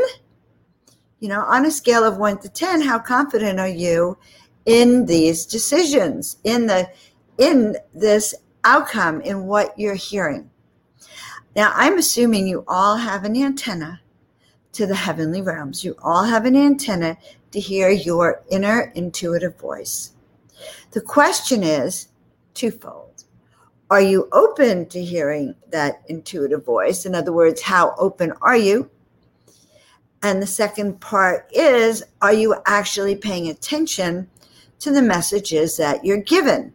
you 1.21 1.29
know, 1.29 1.43
on 1.43 1.65
a 1.65 1.71
scale 1.71 2.03
of 2.03 2.17
one 2.17 2.39
to 2.39 2.49
10, 2.49 2.81
how 2.81 2.99
confident 2.99 3.61
are 3.61 3.69
you 3.69 4.19
in 4.67 5.07
these 5.07 5.47
decisions, 5.47 6.39
in 6.43 6.67
the, 6.67 6.91
in 7.39 7.77
this 7.95 8.35
outcome, 8.65 9.21
in 9.21 9.45
what 9.45 9.73
you're 9.79 9.95
hearing? 9.95 10.51
Now, 11.55 11.71
I'm 11.77 11.97
assuming 11.97 12.49
you 12.49 12.65
all 12.67 12.97
have 12.97 13.23
an 13.23 13.37
antenna 13.37 14.01
to 14.73 14.87
the 14.87 14.95
heavenly 14.95 15.43
realms. 15.43 15.85
You 15.85 15.97
all 16.02 16.25
have 16.25 16.45
an 16.45 16.57
antenna 16.57 17.17
to 17.50 17.61
hear 17.61 17.91
your 17.91 18.43
inner 18.50 18.93
intuitive 18.95 19.59
voice. 19.59 20.12
The 20.93 21.00
question 21.00 21.62
is 21.62 22.09
twofold. 22.55 23.25
Are 23.91 24.00
you 24.00 24.29
open 24.33 24.88
to 24.88 25.05
hearing 25.05 25.55
that 25.71 26.02
intuitive 26.07 26.64
voice? 26.64 27.05
In 27.05 27.14
other 27.14 27.33
words, 27.33 27.61
how 27.61 27.95
open 27.99 28.33
are 28.41 28.57
you? 28.57 28.91
And 30.23 30.41
the 30.41 30.47
second 30.47 31.00
part 31.00 31.47
is 31.52 32.02
are 32.23 32.33
you 32.33 32.55
actually 32.67 33.17
paying 33.17 33.49
attention 33.49 34.29
to 34.79 34.93
the 34.93 35.02
messages 35.02 35.76
that 35.76 36.05
you're 36.05 36.23
given? 36.23 36.73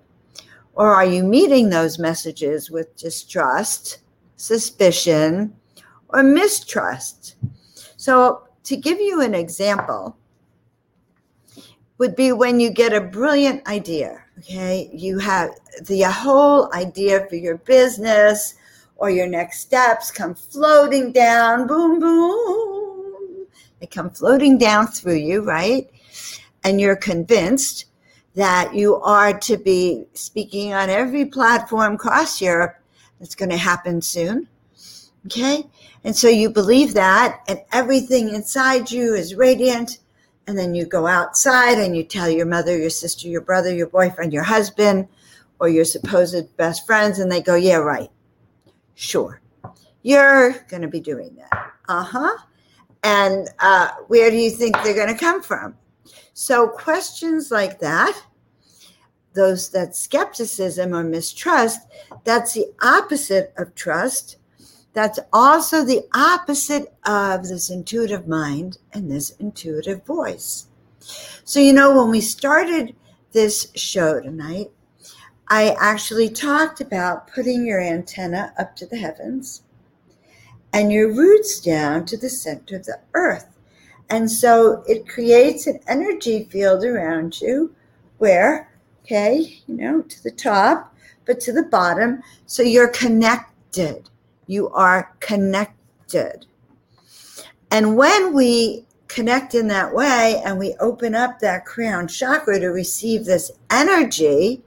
Or 0.74 0.94
are 0.94 1.06
you 1.06 1.24
meeting 1.24 1.70
those 1.70 1.98
messages 1.98 2.70
with 2.70 2.96
distrust, 2.98 4.00
suspicion, 4.36 5.56
or 6.10 6.22
mistrust? 6.22 7.36
So, 8.08 8.44
to 8.64 8.78
give 8.78 9.02
you 9.02 9.20
an 9.20 9.36
example, 9.36 10.16
would 11.98 12.16
be 12.16 12.32
when 12.32 12.58
you 12.58 12.70
get 12.70 12.94
a 12.94 13.02
brilliant 13.02 13.68
idea. 13.68 14.24
Okay, 14.40 14.90
you 14.94 15.20
have 15.20 15.50
the 15.82 16.04
whole 16.04 16.74
idea 16.74 17.28
for 17.28 17.36
your 17.36 17.58
business 17.58 18.54
or 18.96 19.10
your 19.10 19.28
next 19.28 19.60
steps 19.60 20.10
come 20.10 20.36
floating 20.36 21.12
down, 21.12 21.68
boom, 21.68 22.00
boom 22.00 23.46
they 23.82 23.88
come 23.88 24.10
floating 24.12 24.58
down 24.58 24.88
through 24.88 25.16
you, 25.16 25.42
right? 25.42 25.90
And 26.64 26.80
you're 26.80 26.96
convinced 26.96 27.88
that 28.36 28.74
you 28.74 28.96
are 29.02 29.38
to 29.38 29.58
be 29.58 30.06
speaking 30.14 30.74
on 30.74 30.90
every 30.90 31.26
platform 31.26 31.96
across 31.96 32.40
Europe. 32.42 32.78
That's 33.20 33.36
going 33.36 33.52
to 33.52 33.58
happen 33.58 34.02
soon. 34.02 34.48
Okay. 35.27 35.65
And 36.05 36.15
so 36.15 36.29
you 36.29 36.50
believe 36.50 36.93
that, 36.93 37.41
and 37.50 37.60
everything 37.74 38.29
inside 38.34 38.89
you 38.89 39.13
is 39.13 39.36
radiant. 39.36 40.00
And 40.48 40.57
then 40.57 40.74
you 40.74 40.86
go 40.86 41.05
outside 41.05 41.77
and 41.77 41.98
you 41.98 42.03
tell 42.03 42.29
your 42.29 42.46
mother, 42.46 42.77
your 42.77 42.89
sister, 42.89 43.27
your 43.27 43.41
brother, 43.41 43.74
your 43.74 43.88
boyfriend, 43.88 44.31
your 44.31 44.43
husband, 44.43 45.10
or 45.60 45.67
your 45.67 45.84
supposed 45.84 46.55
best 46.55 46.86
friends, 46.86 47.19
and 47.19 47.29
they 47.29 47.41
go, 47.41 47.55
Yeah, 47.55 47.77
right. 47.77 48.10
Sure. 48.96 49.41
You're 50.01 50.53
going 50.69 50.81
to 50.81 50.88
be 50.88 51.01
doing 51.01 51.36
that. 51.36 51.72
Uh 51.89 52.03
huh. 52.03 52.38
And 53.03 53.50
uh, 53.60 53.89
where 54.07 54.31
do 54.31 54.38
you 54.38 54.50
think 54.50 54.81
they're 54.81 54.96
going 54.96 55.13
to 55.13 55.19
come 55.19 55.43
from? 55.43 55.75
So, 56.34 56.69
questions 56.69 57.51
like 57.51 57.79
that, 57.79 58.17
those 59.34 59.69
that 59.72 59.96
skepticism 59.96 60.96
or 60.96 61.03
mistrust, 61.03 61.81
that's 62.24 62.53
the 62.53 62.67
opposite 62.81 63.53
of 63.57 63.75
trust. 63.75 64.37
That's 64.98 65.20
also 65.32 65.86
the 65.86 66.08
opposite 66.16 66.92
of 67.06 67.48
this 67.48 67.70
intuitive 67.70 68.27
mind 68.27 68.80
and 68.94 69.12
this 69.12 69.30
intuitive 69.39 70.04
voice. 70.08 70.70
So, 71.44 71.60
you 71.60 71.72
know, 71.72 71.96
when 71.96 72.10
we 72.10 72.20
started 72.20 72.96
this 73.32 73.68
show 73.75 74.20
tonight, 74.20 74.72
I 75.50 75.75
actually 75.80 76.30
talked 76.30 76.82
about 76.82 77.32
putting 77.32 77.63
your 77.63 77.80
antenna 77.80 78.51
up 78.58 78.75
to 78.77 78.88
the 78.88 78.98
heavens 78.98 79.62
and 80.74 80.92
your 80.92 81.13
roots 81.13 81.60
down 81.60 82.08
to 82.08 82.18
the 82.18 82.27
center 82.27 82.77
of 82.77 82.86
the 82.86 83.00
earth. 83.13 83.56
And 84.10 84.32
so 84.32 84.84
it 84.88 85.08
creates 85.08 85.68
an 85.68 85.80
energy 85.88 86.46
field 86.46 86.84
around 86.84 87.39
you 87.39 87.72
where, 88.18 88.74
okay, 89.04 89.62
you 89.68 89.75
know, 89.75 90.01
to 90.01 90.24
the 90.24 90.32
top, 90.32 90.96
but 91.27 91.39
to 91.42 91.54
the 91.54 91.66
bottom. 91.66 92.24
So 92.48 92.63
you're 92.63 92.89
connected. 92.89 94.10
You 94.48 94.70
are 94.70 95.16
connected. 95.20 96.46
And 97.72 97.96
when 97.96 98.34
we 98.34 98.86
connect 99.08 99.56
in 99.56 99.68
that 99.68 99.94
way 99.94 100.42
and 100.46 100.58
we 100.58 100.75
open 100.80 101.16
up 101.16 101.39
that 101.39 101.66
crown 101.66 102.08
chakra 102.08 102.60
to 102.60 102.68
receive 102.68 103.25
this 103.25 103.51
energy, 103.70 104.62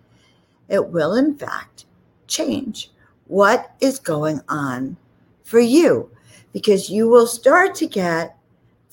it 0.69 0.87
will, 0.87 1.15
in 1.15 1.37
fact, 1.37 1.87
change 2.27 2.91
what 3.27 3.75
is 3.81 3.99
going 3.99 4.41
on 4.49 4.97
for 5.45 5.61
you 5.61 6.11
because 6.53 6.91
you 6.91 7.09
will 7.09 7.27
start 7.27 7.75
to 7.77 7.87
get 7.87 8.37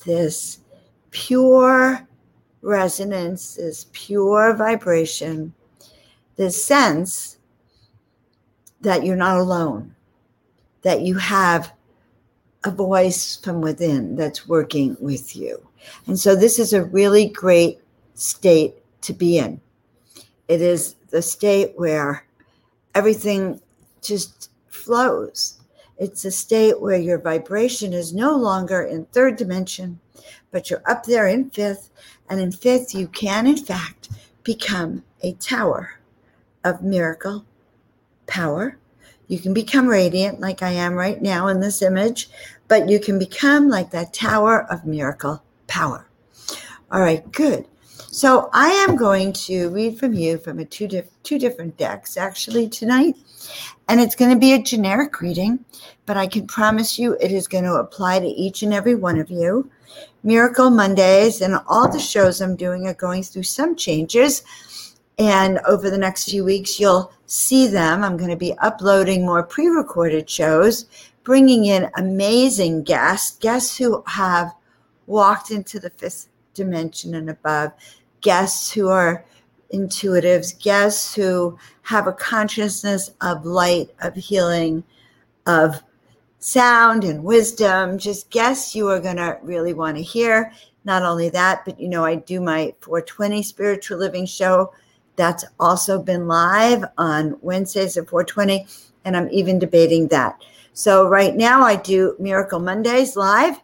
this 0.04 0.60
pure 1.10 2.06
resonance, 2.62 3.54
this 3.54 3.86
pure 3.92 4.54
vibration, 4.54 5.52
this 6.36 6.62
sense 6.62 7.38
that 8.80 9.04
you're 9.04 9.16
not 9.16 9.38
alone, 9.38 9.94
that 10.82 11.02
you 11.02 11.16
have 11.16 11.72
a 12.64 12.70
voice 12.70 13.36
from 13.36 13.60
within 13.60 14.16
that's 14.16 14.48
working 14.48 14.96
with 15.00 15.36
you. 15.36 15.64
And 16.06 16.18
so, 16.18 16.34
this 16.34 16.58
is 16.58 16.72
a 16.72 16.84
really 16.84 17.28
great 17.28 17.80
state 18.14 18.74
to 19.02 19.12
be 19.12 19.38
in. 19.38 19.60
It 20.48 20.60
is 20.60 20.94
the 21.10 21.22
state 21.22 21.72
where 21.76 22.26
everything 22.94 23.60
just 24.02 24.50
flows 24.68 25.58
it's 25.98 26.24
a 26.24 26.30
state 26.30 26.80
where 26.80 26.96
your 26.96 27.18
vibration 27.18 27.92
is 27.92 28.14
no 28.14 28.36
longer 28.36 28.82
in 28.82 29.06
third 29.06 29.36
dimension, 29.36 29.98
but 30.52 30.70
you're 30.70 30.82
up 30.86 31.04
there 31.04 31.26
in 31.26 31.50
fifth. 31.50 31.90
And 32.30 32.40
in 32.40 32.52
fifth, 32.52 32.94
you 32.94 33.08
can, 33.08 33.48
in 33.48 33.56
fact, 33.56 34.08
become 34.44 35.02
a 35.22 35.32
tower 35.34 35.98
of 36.62 36.82
miracle 36.82 37.44
power. 38.28 38.78
You 39.28 39.38
can 39.38 39.54
become 39.54 39.86
radiant, 39.86 40.40
like 40.40 40.62
I 40.62 40.70
am 40.70 40.94
right 40.94 41.20
now 41.20 41.46
in 41.48 41.60
this 41.60 41.82
image, 41.82 42.30
but 42.66 42.88
you 42.88 42.98
can 42.98 43.18
become 43.18 43.68
like 43.68 43.90
that 43.90 44.12
tower 44.12 44.66
of 44.70 44.86
miracle 44.86 45.42
power. 45.66 46.08
All 46.90 47.00
right, 47.00 47.30
good. 47.32 47.66
So 48.10 48.48
I 48.54 48.70
am 48.70 48.96
going 48.96 49.34
to 49.34 49.68
read 49.68 49.98
from 49.98 50.14
you 50.14 50.38
from 50.38 50.58
a 50.58 50.64
two, 50.64 50.88
diff- 50.88 51.22
two 51.22 51.38
different 51.38 51.76
decks 51.76 52.16
actually 52.16 52.68
tonight. 52.68 53.16
And 53.88 54.00
it's 54.00 54.16
going 54.16 54.30
to 54.30 54.38
be 54.38 54.54
a 54.54 54.62
generic 54.62 55.20
reading, 55.20 55.64
but 56.06 56.16
I 56.16 56.26
can 56.26 56.46
promise 56.46 56.98
you 56.98 57.16
it 57.20 57.30
is 57.30 57.46
going 57.46 57.64
to 57.64 57.74
apply 57.74 58.20
to 58.20 58.26
each 58.26 58.62
and 58.62 58.72
every 58.72 58.94
one 58.94 59.18
of 59.18 59.30
you. 59.30 59.70
Miracle 60.22 60.70
Mondays 60.70 61.42
and 61.42 61.58
all 61.68 61.88
the 61.90 62.00
shows 62.00 62.40
I'm 62.40 62.56
doing 62.56 62.86
are 62.86 62.94
going 62.94 63.22
through 63.22 63.44
some 63.44 63.76
changes. 63.76 64.42
And 65.18 65.58
over 65.66 65.90
the 65.90 65.98
next 65.98 66.30
few 66.30 66.44
weeks, 66.44 66.78
you'll 66.78 67.12
see 67.26 67.66
them. 67.66 68.04
I'm 68.04 68.16
going 68.16 68.30
to 68.30 68.36
be 68.36 68.56
uploading 68.58 69.26
more 69.26 69.42
pre 69.42 69.66
recorded 69.66 70.30
shows, 70.30 70.86
bringing 71.24 71.66
in 71.66 71.90
amazing 71.96 72.84
guests, 72.84 73.36
guests 73.38 73.76
who 73.76 74.02
have 74.06 74.54
walked 75.06 75.50
into 75.50 75.80
the 75.80 75.90
fifth 75.90 76.28
dimension 76.54 77.14
and 77.14 77.30
above, 77.30 77.72
guests 78.20 78.72
who 78.72 78.88
are 78.88 79.24
intuitives, 79.72 80.58
guests 80.62 81.14
who 81.14 81.58
have 81.82 82.06
a 82.06 82.12
consciousness 82.12 83.10
of 83.20 83.44
light, 83.44 83.90
of 84.02 84.14
healing, 84.14 84.84
of 85.46 85.82
sound 86.38 87.04
and 87.04 87.24
wisdom, 87.24 87.98
just 87.98 88.30
guests 88.30 88.74
you 88.74 88.88
are 88.88 89.00
going 89.00 89.16
to 89.16 89.38
really 89.42 89.74
want 89.74 89.96
to 89.96 90.02
hear. 90.02 90.52
Not 90.84 91.02
only 91.02 91.28
that, 91.30 91.64
but 91.64 91.80
you 91.80 91.88
know, 91.88 92.04
I 92.04 92.14
do 92.16 92.40
my 92.40 92.74
420 92.80 93.42
spiritual 93.42 93.98
living 93.98 94.24
show. 94.24 94.72
That's 95.18 95.44
also 95.58 96.00
been 96.00 96.28
live 96.28 96.84
on 96.96 97.36
Wednesdays 97.42 97.96
at 97.96 98.08
420, 98.08 98.64
and 99.04 99.16
I'm 99.16 99.28
even 99.32 99.58
debating 99.58 100.06
that. 100.08 100.40
So 100.74 101.08
right 101.08 101.34
now 101.34 101.62
I 101.62 101.74
do 101.74 102.14
Miracle 102.20 102.60
Mondays 102.60 103.16
live, 103.16 103.60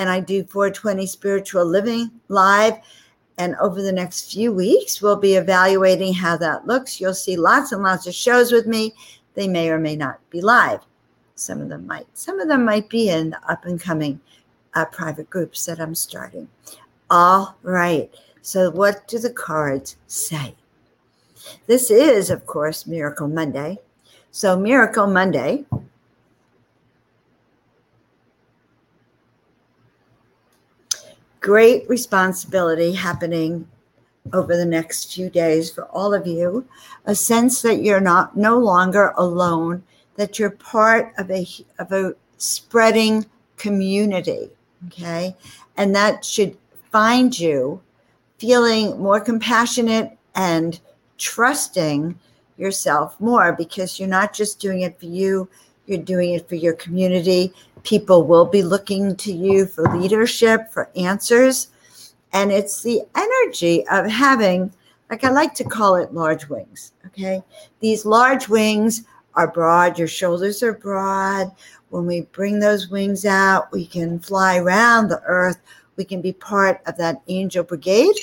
and 0.00 0.10
I 0.10 0.18
do 0.18 0.42
420 0.42 1.06
spiritual 1.06 1.64
living 1.64 2.10
live. 2.26 2.74
And 3.38 3.54
over 3.60 3.82
the 3.82 3.92
next 3.92 4.32
few 4.32 4.52
weeks, 4.52 5.00
we'll 5.00 5.14
be 5.14 5.34
evaluating 5.34 6.12
how 6.12 6.36
that 6.38 6.66
looks. 6.66 7.00
You'll 7.00 7.14
see 7.14 7.36
lots 7.36 7.70
and 7.70 7.84
lots 7.84 8.08
of 8.08 8.14
shows 8.14 8.50
with 8.50 8.66
me. 8.66 8.92
They 9.34 9.46
may 9.46 9.70
or 9.70 9.78
may 9.78 9.94
not 9.94 10.18
be 10.30 10.40
live. 10.40 10.80
Some 11.36 11.60
of 11.60 11.68
them 11.68 11.86
might. 11.86 12.08
Some 12.14 12.40
of 12.40 12.48
them 12.48 12.64
might 12.64 12.88
be 12.88 13.10
in 13.10 13.30
the 13.30 13.48
up 13.48 13.64
and 13.64 13.80
coming 13.80 14.18
uh, 14.74 14.86
private 14.86 15.30
groups 15.30 15.64
that 15.66 15.78
I'm 15.78 15.94
starting. 15.94 16.48
All 17.10 17.56
right. 17.62 18.12
So, 18.42 18.72
what 18.72 19.06
do 19.06 19.20
the 19.20 19.30
cards 19.30 19.96
say? 20.08 20.56
This 21.66 21.90
is, 21.90 22.30
of 22.30 22.46
course, 22.46 22.86
Miracle 22.86 23.28
Monday. 23.28 23.78
So, 24.30 24.58
Miracle 24.58 25.06
Monday. 25.06 25.64
Great 31.40 31.88
responsibility 31.88 32.92
happening 32.92 33.68
over 34.32 34.56
the 34.56 34.66
next 34.66 35.14
few 35.14 35.30
days 35.30 35.70
for 35.70 35.84
all 35.86 36.12
of 36.12 36.26
you. 36.26 36.66
A 37.04 37.14
sense 37.14 37.62
that 37.62 37.82
you're 37.82 38.00
not 38.00 38.36
no 38.36 38.58
longer 38.58 39.12
alone 39.16 39.84
that 40.16 40.38
you're 40.38 40.50
part 40.50 41.12
of 41.18 41.30
a 41.30 41.46
of 41.78 41.92
a 41.92 42.14
spreading 42.38 43.24
community 43.56 44.50
okay 44.88 45.34
and 45.76 45.94
that 45.94 46.24
should 46.24 46.56
find 46.90 47.38
you 47.38 47.80
feeling 48.38 48.98
more 48.98 49.20
compassionate 49.20 50.16
and 50.34 50.80
trusting 51.18 52.18
yourself 52.56 53.18
more 53.20 53.52
because 53.52 53.98
you're 53.98 54.08
not 54.08 54.32
just 54.32 54.60
doing 54.60 54.82
it 54.82 54.98
for 54.98 55.06
you 55.06 55.48
you're 55.86 55.98
doing 55.98 56.34
it 56.34 56.48
for 56.48 56.54
your 56.54 56.74
community 56.74 57.52
people 57.82 58.24
will 58.24 58.46
be 58.46 58.62
looking 58.62 59.14
to 59.16 59.32
you 59.32 59.66
for 59.66 59.96
leadership 59.96 60.70
for 60.72 60.90
answers 60.96 61.68
and 62.32 62.50
it's 62.50 62.82
the 62.82 63.02
energy 63.14 63.86
of 63.88 64.06
having 64.06 64.72
like 65.10 65.22
i 65.24 65.30
like 65.30 65.54
to 65.54 65.64
call 65.64 65.96
it 65.96 66.14
large 66.14 66.48
wings 66.48 66.92
okay 67.06 67.42
these 67.80 68.06
large 68.06 68.48
wings 68.48 69.04
are 69.36 69.50
broad, 69.50 69.98
your 69.98 70.08
shoulders 70.08 70.62
are 70.62 70.72
broad. 70.72 71.52
When 71.90 72.06
we 72.06 72.22
bring 72.22 72.58
those 72.58 72.88
wings 72.88 73.24
out, 73.24 73.70
we 73.70 73.86
can 73.86 74.18
fly 74.18 74.56
around 74.58 75.08
the 75.08 75.22
earth. 75.24 75.58
We 75.96 76.04
can 76.04 76.20
be 76.20 76.32
part 76.32 76.80
of 76.86 76.96
that 76.96 77.22
angel 77.28 77.62
brigade. 77.62 78.16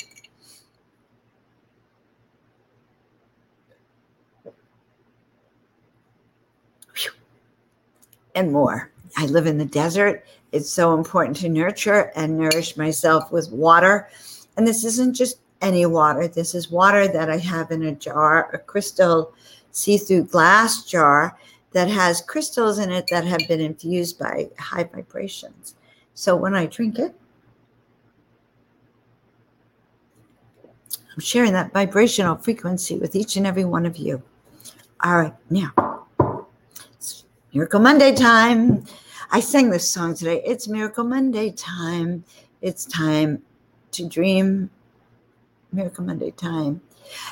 And 8.36 8.52
more. 8.52 8.92
I 9.18 9.28
live 9.28 9.46
in 9.46 9.58
the 9.58 9.66
desert. 9.66 10.26
It's 10.52 10.70
so 10.70 10.96
important 10.96 11.38
to 11.38 11.50
nurture 11.50 12.12
and 12.16 12.38
nourish 12.38 12.78
myself 12.78 13.32
with 13.32 13.52
water. 13.52 14.10
And 14.58 14.68
this 14.68 14.84
isn't 14.84 15.14
just 15.14 15.40
any 15.62 15.86
water. 15.86 16.28
This 16.28 16.54
is 16.54 16.70
water 16.70 17.08
that 17.08 17.30
I 17.30 17.38
have 17.38 17.72
in 17.72 17.84
a 17.84 17.94
jar, 17.94 18.50
a 18.54 18.58
crystal 18.58 19.34
see 19.72 19.98
through 19.98 20.26
glass 20.26 20.84
jar 20.84 21.38
that 21.72 21.90
has 21.90 22.22
crystals 22.22 22.78
in 22.78 22.92
it 22.92 23.08
that 23.10 23.26
have 23.26 23.42
been 23.48 23.60
infused 23.60 24.20
by 24.20 24.50
high 24.60 24.84
vibrations. 24.84 25.76
So 26.14 26.36
when 26.36 26.54
I 26.54 26.68
drink 26.68 27.00
it, 27.00 27.16
I'm 31.14 31.20
sharing 31.20 31.54
that 31.54 31.74
vibrational 31.74 32.36
frequency 32.36 32.98
with 32.98 33.16
each 33.16 33.36
and 33.36 33.46
every 33.46 33.66
one 33.66 33.86
of 33.86 33.98
you. 33.98 34.22
All 35.04 35.18
right, 35.18 35.34
now, 35.50 36.03
Miracle 37.56 37.82
Monday 37.82 38.16
time. 38.16 38.84
I 39.30 39.40
sang 39.40 39.70
this 39.70 39.88
song 39.88 40.16
today. 40.16 40.42
It's 40.44 40.68
Miracle 40.68 41.04
Monday 41.04 41.52
time. 41.52 42.24
It's 42.64 42.84
time 42.84 43.44
to 43.92 44.10
dream. 44.10 44.72
Miracle 45.72 46.04
Monday 46.04 46.32
time. 46.32 46.82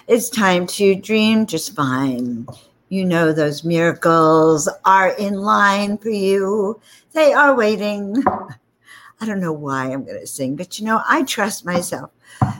It's 0.07 0.29
time 0.29 0.67
to 0.67 0.93
dream 0.93 1.47
just 1.47 1.73
fine. 1.75 2.45
You 2.89 3.03
know 3.03 3.34
those 3.34 3.63
miracles 3.63 4.69
are 4.86 5.10
in 5.10 5.34
line 5.34 5.97
for 5.97 6.12
you. 6.12 6.79
They 7.13 7.34
are 7.34 7.55
waiting. 7.55 8.23
I 9.21 9.25
don't 9.25 9.39
know 9.39 9.53
why 9.53 9.86
I'm 9.86 10.05
going 10.05 10.19
to 10.19 10.27
sing, 10.27 10.55
but 10.55 10.77
you 10.77 10.86
know, 10.86 11.01
I 11.07 11.23
trust 11.23 11.65
myself. 11.65 12.12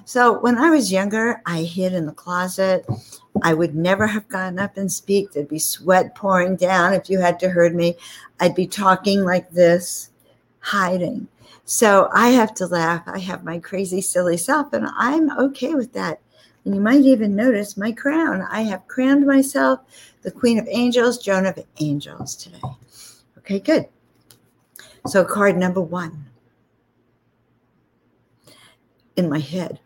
So 0.06 0.40
when 0.40 0.58
I 0.58 0.72
was 0.72 0.92
younger, 0.92 1.44
I 1.46 1.62
hid 1.62 1.94
in 1.94 2.08
the 2.08 2.12
closet. 2.12 2.88
I 3.44 3.54
would 3.54 3.76
never 3.76 4.08
have 4.08 4.28
gotten 4.28 4.60
up 4.60 4.78
and 4.78 4.92
speak. 4.92 5.32
There'd 5.32 5.48
be 5.48 5.60
sweat 5.60 6.16
pouring 6.16 6.56
down 6.56 6.94
if 6.94 7.10
you 7.10 7.20
had 7.20 7.40
to 7.40 7.50
heard 7.50 7.76
me. 7.76 7.96
I'd 8.40 8.56
be 8.56 8.68
talking 8.68 9.24
like 9.24 9.50
this, 9.52 10.10
hiding. 10.60 11.28
So 11.66 12.10
I 12.14 12.30
have 12.30 12.54
to 12.56 12.68
laugh. 12.68 13.04
I 13.08 13.20
have 13.20 13.44
my 13.44 13.60
crazy, 13.60 14.02
silly 14.02 14.38
self, 14.38 14.74
and 14.74 14.88
I'm 14.98 15.32
okay 15.40 15.74
with 15.74 15.94
that. 15.94 16.20
And 16.66 16.76
you 16.76 16.82
might 16.82 17.02
even 17.02 17.36
notice 17.36 17.78
my 17.78 17.92
crown. 17.92 18.46
I 18.50 18.62
have 18.62 18.88
crowned 18.88 19.26
myself 19.26 19.80
the 20.22 20.32
Queen 20.32 20.60
of 20.60 20.68
Angels, 20.70 21.18
Joan 21.18 21.46
of 21.46 21.58
Angels 21.80 22.36
today. 22.36 22.62
Okay, 23.40 23.60
good. 23.60 23.88
So, 25.08 25.26
card 25.26 25.58
number 25.58 25.82
one 25.82 26.26
in 29.16 29.30
my 29.30 29.40
head. 29.40 29.80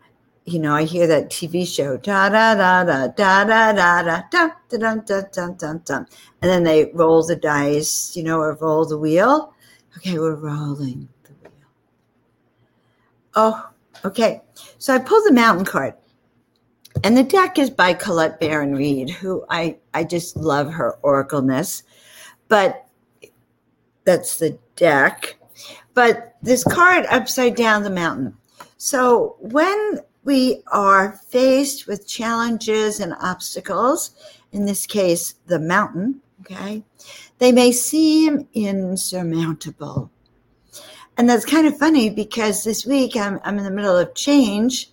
You 0.46 0.60
know, 0.60 0.74
I 0.74 0.84
hear 0.84 1.08
that 1.08 1.28
TV 1.28 1.66
show, 1.66 1.96
da 1.96 2.28
da 2.28 2.54
da 2.54 2.84
da 2.84 3.08
da 3.08 3.44
da 3.44 3.72
da 3.72 4.02
da 4.02 4.22
da 4.30 4.50
da 4.70 4.94
da 4.94 5.22
da 5.32 5.48
da 5.50 5.72
da 5.74 5.96
and 5.96 6.50
then 6.50 6.62
they 6.62 6.92
roll 6.94 7.24
the 7.26 7.34
dice, 7.34 8.16
you 8.16 8.22
know, 8.22 8.38
or 8.38 8.54
roll 8.54 8.84
the 8.84 8.96
wheel. 8.96 9.52
Okay, 9.96 10.18
we're 10.18 10.36
rolling 10.36 11.08
the 11.24 11.32
wheel. 11.42 11.68
Oh, 13.34 13.70
okay. 14.04 14.42
So 14.78 14.94
I 14.94 14.98
pulled 14.98 15.24
the 15.26 15.32
mountain 15.32 15.64
card. 15.64 15.94
And 17.02 17.16
the 17.16 17.24
deck 17.24 17.58
is 17.58 17.68
by 17.68 17.92
Colette 17.94 18.38
Baron 18.38 18.74
Reid, 18.74 19.10
who 19.10 19.44
I, 19.50 19.76
I 19.94 20.04
just 20.04 20.36
love 20.36 20.72
her 20.72 20.98
oracleness. 21.02 21.82
But 22.48 22.86
that's 24.04 24.38
the 24.38 24.58
deck. 24.76 25.36
But 25.94 26.36
this 26.42 26.62
card 26.62 27.06
upside 27.06 27.56
down 27.56 27.82
the 27.82 27.90
mountain. 27.90 28.36
So 28.76 29.36
when 29.40 30.00
we 30.26 30.62
are 30.72 31.12
faced 31.28 31.86
with 31.86 32.06
challenges 32.06 33.00
and 33.00 33.14
obstacles, 33.20 34.10
in 34.52 34.66
this 34.66 34.84
case, 34.86 35.36
the 35.46 35.58
mountain, 35.58 36.20
okay, 36.40 36.82
they 37.38 37.52
may 37.52 37.72
seem 37.72 38.48
insurmountable. 38.52 40.10
And 41.16 41.30
that's 41.30 41.46
kind 41.46 41.66
of 41.66 41.78
funny 41.78 42.10
because 42.10 42.64
this 42.64 42.84
week 42.84 43.16
I'm, 43.16 43.40
I'm 43.44 43.56
in 43.56 43.64
the 43.64 43.70
middle 43.70 43.96
of 43.96 44.14
change 44.14 44.90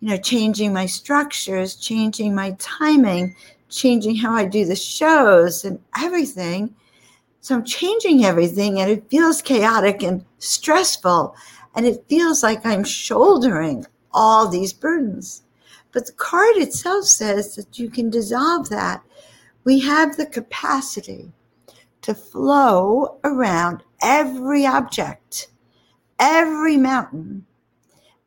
you 0.00 0.10
know, 0.10 0.16
changing 0.18 0.72
my 0.72 0.86
structures, 0.86 1.74
changing 1.74 2.34
my 2.34 2.54
timing, 2.58 3.34
changing 3.68 4.16
how 4.16 4.34
I 4.34 4.44
do 4.44 4.64
the 4.64 4.76
shows 4.76 5.64
and 5.64 5.78
everything. 5.98 6.74
So 7.40 7.54
I'm 7.54 7.64
changing 7.64 8.24
everything 8.24 8.80
and 8.80 8.90
it 8.90 9.08
feels 9.08 9.40
chaotic 9.40 10.02
and 10.02 10.24
stressful. 10.38 11.34
And 11.74 11.86
it 11.86 12.04
feels 12.08 12.42
like 12.42 12.64
I'm 12.66 12.84
shouldering 12.84 13.86
all 14.16 14.48
these 14.48 14.72
burdens. 14.72 15.44
But 15.92 16.06
the 16.06 16.12
card 16.12 16.56
itself 16.56 17.04
says 17.04 17.54
that 17.54 17.78
you 17.78 17.88
can 17.88 18.10
dissolve 18.10 18.68
that. 18.70 19.02
We 19.64 19.78
have 19.80 20.16
the 20.16 20.26
capacity 20.26 21.32
to 22.02 22.14
flow 22.14 23.18
around 23.22 23.82
every 24.02 24.66
object, 24.66 25.48
every 26.18 26.76
mountain, 26.76 27.46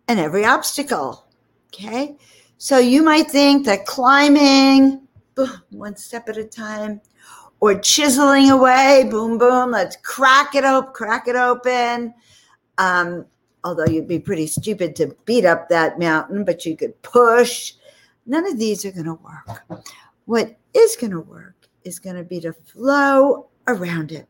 and 0.07 0.19
every 0.19 0.45
obstacle. 0.45 1.25
Okay. 1.67 2.17
So 2.57 2.77
you 2.77 3.03
might 3.03 3.29
think 3.29 3.65
that 3.65 3.85
climbing 3.85 5.07
boom, 5.35 5.61
one 5.69 5.95
step 5.95 6.27
at 6.27 6.37
a 6.37 6.43
time 6.43 7.01
or 7.61 7.79
chiseling 7.79 8.49
away. 8.49 9.07
Boom, 9.09 9.37
boom. 9.37 9.71
Let's 9.71 9.95
crack 9.97 10.55
it 10.55 10.63
open, 10.63 10.93
crack 10.93 11.27
it 11.27 11.35
open. 11.35 12.13
Um, 12.77 13.25
although 13.63 13.85
you'd 13.85 14.07
be 14.07 14.19
pretty 14.19 14.47
stupid 14.47 14.95
to 14.95 15.15
beat 15.25 15.45
up 15.45 15.69
that 15.69 15.99
mountain, 15.99 16.43
but 16.43 16.65
you 16.65 16.75
could 16.75 16.99
push. 17.01 17.73
None 18.25 18.47
of 18.47 18.59
these 18.59 18.85
are 18.85 18.91
going 18.91 19.05
to 19.05 19.13
work. 19.13 19.83
What 20.25 20.57
is 20.73 20.95
going 20.95 21.11
to 21.11 21.21
work 21.21 21.55
is 21.83 21.99
going 21.99 22.15
to 22.15 22.23
be 22.23 22.39
to 22.41 22.53
flow 22.53 23.47
around 23.67 24.11
it. 24.11 24.27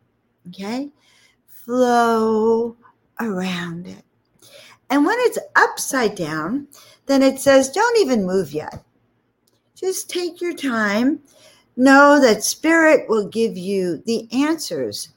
Okay? 0.48 0.90
Flow 1.48 2.78
around 3.20 3.88
it. 3.88 4.04
And 4.90 5.06
when 5.06 5.18
it's 5.20 5.38
upside 5.56 6.16
down, 6.16 6.68
then 7.06 7.22
it 7.22 7.40
says, 7.40 7.70
don't 7.70 8.00
even 8.00 8.26
move 8.26 8.54
yet. 8.54 8.84
Just 9.76 10.10
take 10.10 10.42
your 10.42 10.56
time. 10.56 11.20
Know 11.78 12.20
that 12.20 12.44
spirit 12.44 13.08
will 13.08 13.28
give 13.28 13.58
you 13.58 14.04
the 14.06 14.28
answers 14.32 15.10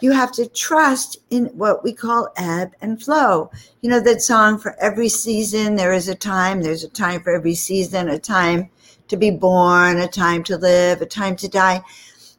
you 0.00 0.12
have 0.12 0.32
to 0.32 0.46
trust 0.48 1.18
in 1.30 1.46
what 1.46 1.82
we 1.82 1.92
call 1.92 2.32
ebb 2.36 2.72
and 2.80 3.02
flow. 3.02 3.50
You 3.80 3.90
know 3.90 4.00
that 4.00 4.22
song, 4.22 4.58
for 4.58 4.76
every 4.80 5.08
season, 5.08 5.76
there 5.76 5.92
is 5.92 6.08
a 6.08 6.14
time, 6.14 6.62
there's 6.62 6.84
a 6.84 6.88
time 6.88 7.22
for 7.22 7.34
every 7.34 7.54
season, 7.54 8.08
a 8.08 8.18
time 8.18 8.70
to 9.08 9.16
be 9.16 9.30
born, 9.30 9.98
a 9.98 10.08
time 10.08 10.44
to 10.44 10.56
live, 10.56 11.00
a 11.00 11.06
time 11.06 11.36
to 11.36 11.48
die. 11.48 11.82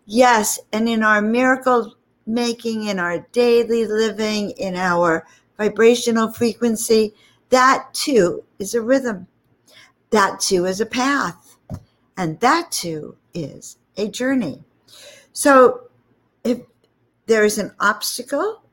Yes, 0.06 0.60
and 0.72 0.88
in 0.88 1.04
our 1.04 1.22
miracle 1.22 1.96
making, 2.26 2.86
in 2.86 3.00
our 3.00 3.20
daily 3.32 3.86
living, 3.86 4.52
in 4.52 4.76
our 4.76 5.26
vibrational 5.58 6.32
frequency, 6.32 7.14
that 7.50 7.94
too 7.94 8.44
is 8.60 8.76
a 8.76 8.82
rhythm. 8.82 9.28
That 10.12 10.40
too 10.40 10.66
is 10.66 10.80
a 10.82 10.86
path. 10.86 11.58
And 12.18 12.40
that 12.40 12.72
too 12.72 13.16
is 13.34 13.78
a 13.98 14.08
journey. 14.08 14.64
So 15.34 15.90
if 16.44 16.60
there 17.30 17.46
is 17.46 17.60
an 17.60 17.72
obstacle 17.80 18.63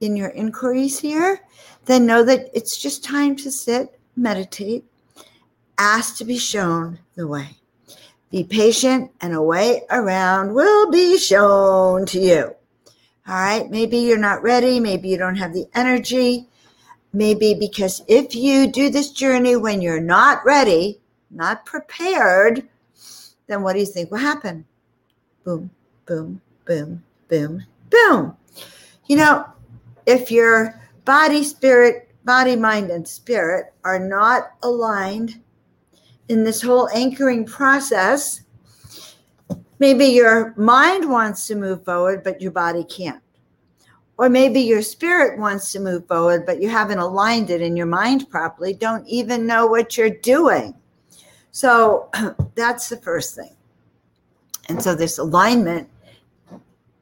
in 0.00 0.14
your 0.14 0.28
inquiries 0.28 1.00
here, 1.00 1.40
then 1.86 2.06
know 2.06 2.22
that 2.22 2.50
it's 2.54 2.76
just 2.76 3.02
time 3.02 3.34
to 3.36 3.50
sit, 3.50 3.98
meditate, 4.16 4.84
ask 5.78 6.18
to 6.18 6.24
be 6.24 6.36
shown 6.36 6.98
the 7.16 7.26
way. 7.26 7.56
Be 8.30 8.44
patient, 8.44 9.10
and 9.22 9.34
a 9.34 9.42
way 9.42 9.82
around 9.90 10.54
will 10.54 10.90
be 10.90 11.18
shown 11.18 12.04
to 12.06 12.20
you. 12.20 12.54
All 13.26 13.34
right, 13.34 13.68
maybe 13.70 13.96
you're 13.96 14.18
not 14.18 14.42
ready, 14.42 14.78
maybe 14.78 15.08
you 15.08 15.16
don't 15.16 15.36
have 15.36 15.54
the 15.54 15.66
energy, 15.74 16.46
maybe 17.14 17.54
because 17.54 18.02
if 18.08 18.34
you 18.34 18.70
do 18.70 18.90
this 18.90 19.10
journey 19.10 19.56
when 19.56 19.80
you're 19.80 20.00
not 20.00 20.44
ready, 20.44 21.00
not 21.30 21.64
prepared, 21.64 22.68
then 23.46 23.62
what 23.62 23.72
do 23.72 23.80
you 23.80 23.86
think 23.86 24.10
will 24.10 24.18
happen? 24.18 24.66
Boom, 25.44 25.70
boom, 26.06 26.42
boom, 26.66 27.02
boom, 27.30 27.64
boom. 27.88 28.36
You 29.06 29.16
know, 29.16 29.46
if 30.04 30.30
your 30.30 30.80
body, 31.04 31.42
spirit, 31.42 32.10
body, 32.24 32.56
mind, 32.56 32.90
and 32.90 33.06
spirit 33.06 33.72
are 33.84 33.98
not 33.98 34.50
aligned 34.62 35.40
in 36.28 36.44
this 36.44 36.60
whole 36.60 36.88
anchoring 36.90 37.46
process, 37.46 38.42
maybe 39.78 40.06
your 40.06 40.54
mind 40.56 41.08
wants 41.08 41.46
to 41.46 41.54
move 41.54 41.84
forward, 41.84 42.22
but 42.22 42.40
your 42.40 42.52
body 42.52 42.84
can't. 42.84 43.22
Or 44.18 44.28
maybe 44.28 44.60
your 44.60 44.82
spirit 44.82 45.38
wants 45.38 45.72
to 45.72 45.80
move 45.80 46.06
forward, 46.06 46.44
but 46.44 46.60
you 46.60 46.68
haven't 46.68 46.98
aligned 46.98 47.48
it 47.48 47.62
in 47.62 47.76
your 47.76 47.86
mind 47.86 48.28
properly, 48.28 48.74
don't 48.74 49.06
even 49.06 49.46
know 49.46 49.66
what 49.66 49.96
you're 49.96 50.10
doing. 50.10 50.74
So 51.52 52.10
that's 52.54 52.88
the 52.88 52.98
first 52.98 53.34
thing. 53.34 53.56
And 54.68 54.80
so 54.80 54.94
this 54.94 55.18
alignment 55.18 55.89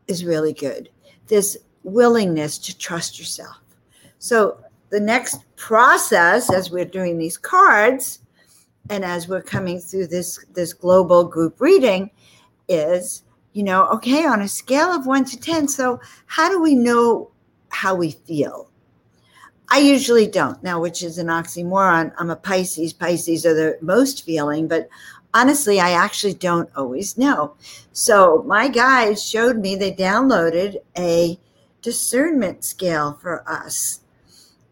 is 0.09 0.25
really 0.25 0.53
good. 0.53 0.91
This 1.27 1.57
willingness 1.85 2.59
to 2.59 2.77
trust 2.77 3.19
yourself. 3.19 3.59
So 4.19 4.59
the 4.91 5.01
next 5.01 5.45
process 5.57 6.53
as 6.53 6.71
we're 6.71 6.85
doing 6.85 7.19
these 7.19 7.37
cards 7.37 8.21
and 8.91 9.05
as 9.05 9.29
we're 9.29 9.43
coming 9.43 9.81
through 9.81 10.07
this 10.07 10.45
this 10.55 10.73
global 10.73 11.25
group 11.25 11.61
reading 11.61 12.11
is 12.69 13.23
you 13.53 13.63
know 13.63 13.87
okay 13.89 14.25
on 14.25 14.43
a 14.43 14.49
scale 14.49 14.89
of 14.89 15.07
1 15.07 15.25
to 15.27 15.41
10 15.41 15.69
so 15.69 16.01
how 16.27 16.49
do 16.49 16.61
we 16.61 16.75
know 16.75 17.31
how 17.71 17.95
we 17.95 18.13
feel 18.13 18.71
i 19.69 19.79
usually 19.79 20.27
don't 20.27 20.63
now 20.63 20.81
which 20.81 21.03
is 21.03 21.19
an 21.19 21.27
oxymoron 21.27 22.13
i'm 22.19 22.31
a 22.31 22.37
pisces 22.37 22.93
pisces 22.93 23.45
are 23.45 23.55
the 23.55 23.79
most 23.83 24.25
feeling 24.25 24.67
but 24.67 24.89
honestly, 25.39 25.79
I 25.79 25.93
actually 25.93 26.35
don't 26.35 26.69
always 26.77 27.17
know. 27.17 27.55
So 27.93 28.43
my 28.47 28.67
guys 28.67 29.23
showed 29.25 29.59
me, 29.59 29.77
they 29.77 29.93
downloaded 29.93 30.79
a 30.97 31.39
discernment 31.81 32.65
scale 32.65 33.13
for 33.23 33.49
us, 33.49 34.01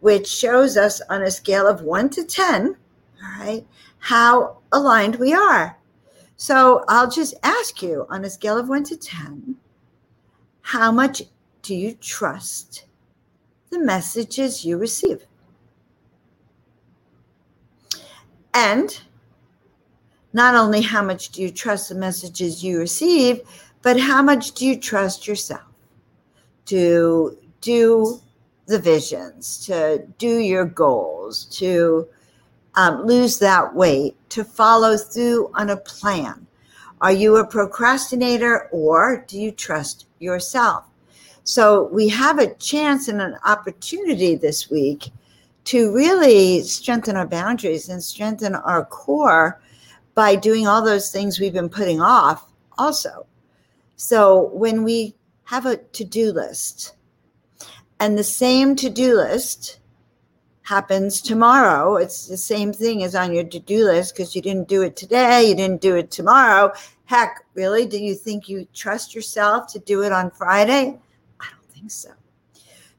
which 0.00 0.26
shows 0.26 0.76
us 0.76 1.00
on 1.09 1.22
a 1.22 1.31
scale 1.31 1.68
of 1.68 1.83
one 1.83 2.11
to 2.11 2.24
10, 2.24 2.76
all 3.22 3.44
right, 3.44 3.64
how 3.98 4.59
aligned 4.72 5.16
we 5.16 5.33
are. 5.33 5.79
So 6.37 6.85
I'll 6.88 7.11
just 7.11 7.35
ask 7.44 7.81
you 7.81 8.05
on 8.11 8.24
a 8.24 8.31
scale 8.31 8.59
of 8.59 8.68
one 8.68 8.83
to 8.85 8.96
10, 8.96 9.55
how 10.62 10.90
much 10.90 11.22
do 11.62 11.76
you 11.76 11.94
trust 11.94 12.87
the 13.70 13.79
messages 13.79 14.64
you 14.64 14.79
receive? 14.79 15.26
And 18.52 19.00
not 20.37 20.55
only 20.55 20.83
how 20.83 21.03
much 21.03 21.31
do 21.31 21.40
you 21.40 21.51
trust 21.51 21.88
the 21.88 21.94
messages 21.94 22.62
you 22.62 22.79
receive, 22.79 23.40
but 23.81 23.99
how 23.99 24.20
much 24.20 24.53
do 24.53 24.66
you 24.66 24.79
trust 24.79 25.27
yourself 25.27 25.64
to 26.66 27.38
do 27.62 28.20
the 28.66 28.79
visions, 28.79 29.64
to 29.64 30.07
do 30.18 30.37
your 30.37 30.66
goals, 30.66 31.46
to 31.46 32.07
um, 32.75 33.07
lose 33.07 33.38
that 33.38 33.75
weight, 33.75 34.14
to 34.29 34.44
follow 34.44 34.99
through 34.99 35.51
on 35.55 35.70
a 35.70 35.77
plan? 35.79 36.46
Are 37.01 37.12
you 37.12 37.37
a 37.37 37.46
procrastinator 37.46 38.68
or 38.72 39.25
do 39.27 39.40
you 39.40 39.51
trust 39.51 40.07
yourself? 40.18 40.85
So 41.44 41.85
we 41.85 42.09
have 42.09 42.38
a 42.38 42.55
chance 42.57 43.09
and 43.09 43.22
an 43.22 43.38
opportunity 43.46 44.35
this 44.35 44.68
week 44.68 45.11
to 45.64 45.94
really 45.94 46.61
strengthen 46.61 47.16
our 47.16 47.27
boundaries 47.27 47.88
and 47.88 48.03
strengthen 48.03 48.55
our 48.55 48.85
core 48.85 49.62
by 50.16 50.35
doing 50.35 50.66
all 50.66 50.83
those 50.83 51.12
things 51.12 51.38
we've 51.38 51.52
been 51.52 51.68
putting 51.68 52.00
off 52.00 52.50
also. 52.79 53.26
So 53.96 54.48
when 54.55 54.83
we 54.83 55.14
have 55.44 55.66
a 55.66 55.76
to 55.76 56.05
do 56.05 56.33
list 56.33 56.96
and 58.00 58.18
the 58.18 58.24
same 58.24 58.74
to 58.76 58.90
do 58.90 59.14
list 59.14 59.79
happens 60.62 61.20
tomorrow, 61.20 61.96
it's 61.96 62.26
the 62.26 62.37
same 62.37 62.72
thing 62.72 63.05
as 63.05 63.14
on 63.14 63.33
your 63.33 63.44
to 63.44 63.61
do 63.61 63.85
list 63.85 64.16
because 64.16 64.35
you 64.35 64.40
didn't 64.40 64.68
do 64.68 64.83
it 64.83 64.96
today, 64.96 65.50
you 65.50 65.55
didn't 65.55 65.83
do 65.83 65.94
it 65.96 66.11
tomorrow. 66.11 66.72
Heck, 67.05 67.44
really? 67.55 67.87
Do 67.87 67.98
you 67.98 68.14
think 68.14 68.48
you 68.48 68.66
trust 68.74 69.14
yourself 69.14 69.70
to 69.74 69.79
do 69.81 70.02
it 70.02 70.12
on 70.12 70.31
Friday? 70.31 70.98
I 71.40 71.46
don't 71.50 71.70
think 71.70 71.90
so. 71.90 72.11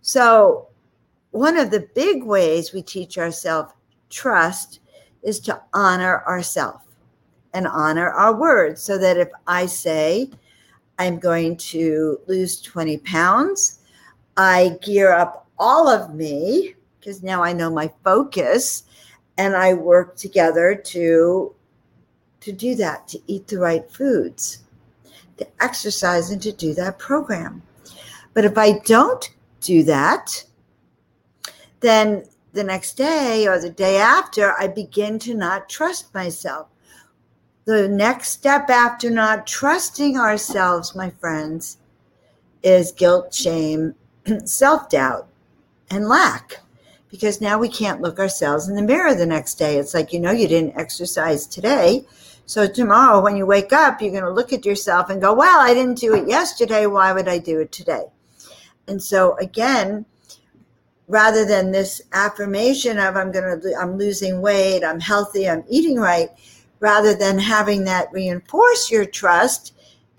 So, 0.01 0.67
one 1.32 1.58
of 1.58 1.71
the 1.71 1.89
big 1.93 2.23
ways 2.23 2.73
we 2.73 2.82
teach 2.82 3.17
ourselves 3.17 3.73
trust 4.10 4.80
is 5.23 5.39
to 5.41 5.62
honor 5.73 6.23
ourselves 6.25 6.87
and 7.53 7.67
honor 7.67 8.10
our 8.10 8.36
words 8.36 8.81
so 8.81 8.97
that 8.97 9.17
if 9.17 9.29
I 9.47 9.65
say 9.65 10.29
I'm 10.99 11.19
going 11.19 11.57
to 11.57 12.19
lose 12.27 12.62
20 12.62 12.97
pounds, 12.99 13.79
I 14.36 14.77
gear 14.81 15.12
up 15.12 15.47
all 15.60 15.88
of 15.88 16.13
me 16.13 16.75
because 16.99 17.23
now 17.23 17.43
I 17.43 17.53
know 17.53 17.69
my 17.69 17.91
focus 18.03 18.83
and 19.38 19.55
I 19.55 19.73
work 19.73 20.15
together 20.15 20.75
to 20.75 21.53
to 22.41 22.51
do 22.53 22.75
that, 22.75 23.07
to 23.10 23.19
eat 23.27 23.47
the 23.47 23.60
right 23.60 23.89
foods, 23.91 24.60
to 25.38 25.47
exercise 25.60 26.29
and 26.29 26.41
to 26.41 26.51
do 26.51 26.73
that 26.75 26.97
program. 26.97 27.62
But 28.33 28.45
if 28.45 28.57
I 28.57 28.79
don't 28.86 29.29
do 29.60 29.83
that, 29.83 30.45
then 31.79 32.23
the 32.53 32.63
next 32.63 32.93
day 32.93 33.47
or 33.47 33.60
the 33.60 33.69
day 33.69 33.97
after, 33.97 34.53
I 34.57 34.67
begin 34.67 35.19
to 35.19 35.33
not 35.33 35.67
trust 35.67 36.13
myself. 36.13 36.67
The 37.67 37.89
next 37.89 38.30
step 38.30 38.69
after 38.69 39.10
not 39.10 39.45
trusting 39.45 40.17
ourselves, 40.17 40.95
my 40.95 41.10
friends, 41.10 41.75
is 42.63 42.93
guilt, 42.93 43.34
shame, 43.34 43.93
self 44.45 44.89
doubt, 44.89 45.27
and 45.91 46.08
lack. 46.08 46.62
Because 47.12 47.41
now 47.41 47.60
we 47.60 47.67
can't 47.67 47.99
look 47.99 48.19
ourselves 48.19 48.69
in 48.69 48.75
the 48.77 48.82
mirror 48.82 49.13
the 49.13 49.25
next 49.25 49.56
day. 49.56 49.75
It's 49.75 49.93
like, 49.93 50.13
you 50.13 50.19
know, 50.21 50.32
you 50.32 50.47
didn't 50.47 50.77
exercise 50.77 51.45
today. 51.45 52.06
So 52.45 52.67
tomorrow, 52.69 53.21
when 53.21 53.36
you 53.36 53.45
wake 53.45 53.73
up, 53.73 54.01
you're 54.01 54.12
going 54.12 54.23
to 54.23 54.32
look 54.32 54.53
at 54.53 54.65
yourself 54.65 55.10
and 55.10 55.21
go, 55.21 55.34
well, 55.34 55.60
I 55.60 55.73
didn't 55.73 55.99
do 55.99 56.15
it 56.15 56.25
yesterday. 56.25 56.86
Why 56.86 57.12
would 57.12 57.27
I 57.27 57.38
do 57.38 57.60
it 57.60 57.73
today? 57.73 58.06
And 58.88 59.03
so, 59.03 59.36
again, 59.39 60.06
rather 61.10 61.43
than 61.43 61.73
this 61.73 62.01
affirmation 62.13 62.97
of 62.97 63.17
I'm 63.17 63.34
going 63.34 63.60
to, 63.60 63.75
I'm 63.75 63.97
losing 63.97 64.39
weight, 64.39 64.86
I'm 64.86 65.01
healthy, 65.01 65.49
I'm 65.49 65.65
eating 65.67 65.97
right, 65.97 66.30
rather 66.80 67.13
than 67.16 67.40
having 67.40 67.84
that 67.86 68.12
reinforce 68.12 68.92
your 68.92 69.06
trust, 69.06 69.74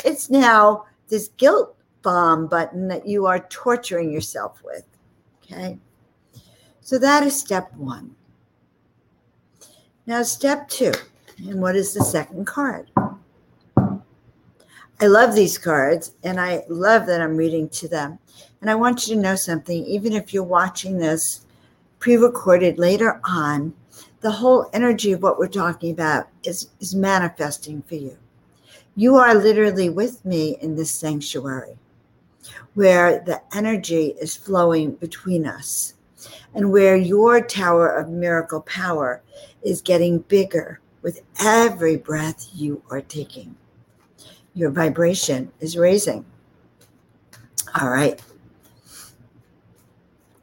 It's 0.04 0.30
now 0.30 0.84
this 1.08 1.28
guilt 1.36 1.74
bomb 2.02 2.46
button 2.46 2.86
that 2.88 3.06
you 3.06 3.26
are 3.26 3.40
torturing 3.48 4.12
yourself 4.12 4.62
with. 4.64 4.84
Okay. 5.42 5.78
So 6.80 6.98
that 6.98 7.24
is 7.24 7.38
step 7.38 7.72
one. 7.74 8.14
Now, 10.06 10.22
step 10.22 10.68
two. 10.68 10.92
And 11.38 11.60
what 11.60 11.76
is 11.76 11.92
the 11.92 12.02
second 12.02 12.46
card? 12.46 12.90
I 15.00 15.06
love 15.06 15.34
these 15.34 15.58
cards 15.58 16.12
and 16.24 16.40
I 16.40 16.64
love 16.68 17.06
that 17.06 17.20
I'm 17.20 17.36
reading 17.36 17.68
to 17.70 17.88
them. 17.88 18.18
And 18.60 18.70
I 18.70 18.74
want 18.74 19.06
you 19.06 19.14
to 19.14 19.20
know 19.20 19.36
something, 19.36 19.84
even 19.84 20.12
if 20.12 20.32
you're 20.32 20.42
watching 20.42 20.98
this 20.98 21.44
pre 21.98 22.16
recorded 22.16 22.78
later 22.78 23.20
on, 23.24 23.74
the 24.20 24.30
whole 24.30 24.68
energy 24.72 25.12
of 25.12 25.22
what 25.22 25.38
we're 25.38 25.48
talking 25.48 25.92
about 25.92 26.28
is, 26.42 26.70
is 26.80 26.94
manifesting 26.94 27.82
for 27.82 27.94
you. 27.94 28.16
You 28.96 29.16
are 29.16 29.34
literally 29.34 29.90
with 29.90 30.24
me 30.24 30.58
in 30.60 30.74
this 30.74 30.90
sanctuary 30.90 31.78
where 32.74 33.20
the 33.20 33.40
energy 33.56 34.14
is 34.20 34.36
flowing 34.36 34.92
between 34.92 35.46
us 35.46 35.94
and 36.54 36.72
where 36.72 36.96
your 36.96 37.40
tower 37.40 37.88
of 37.88 38.08
miracle 38.08 38.62
power 38.62 39.22
is 39.62 39.80
getting 39.82 40.18
bigger 40.20 40.80
with 41.02 41.22
every 41.40 41.96
breath 41.96 42.48
you 42.54 42.82
are 42.90 43.00
taking. 43.00 43.54
Your 44.54 44.70
vibration 44.70 45.52
is 45.60 45.76
raising. 45.76 46.24
All 47.80 47.90
right. 47.90 48.20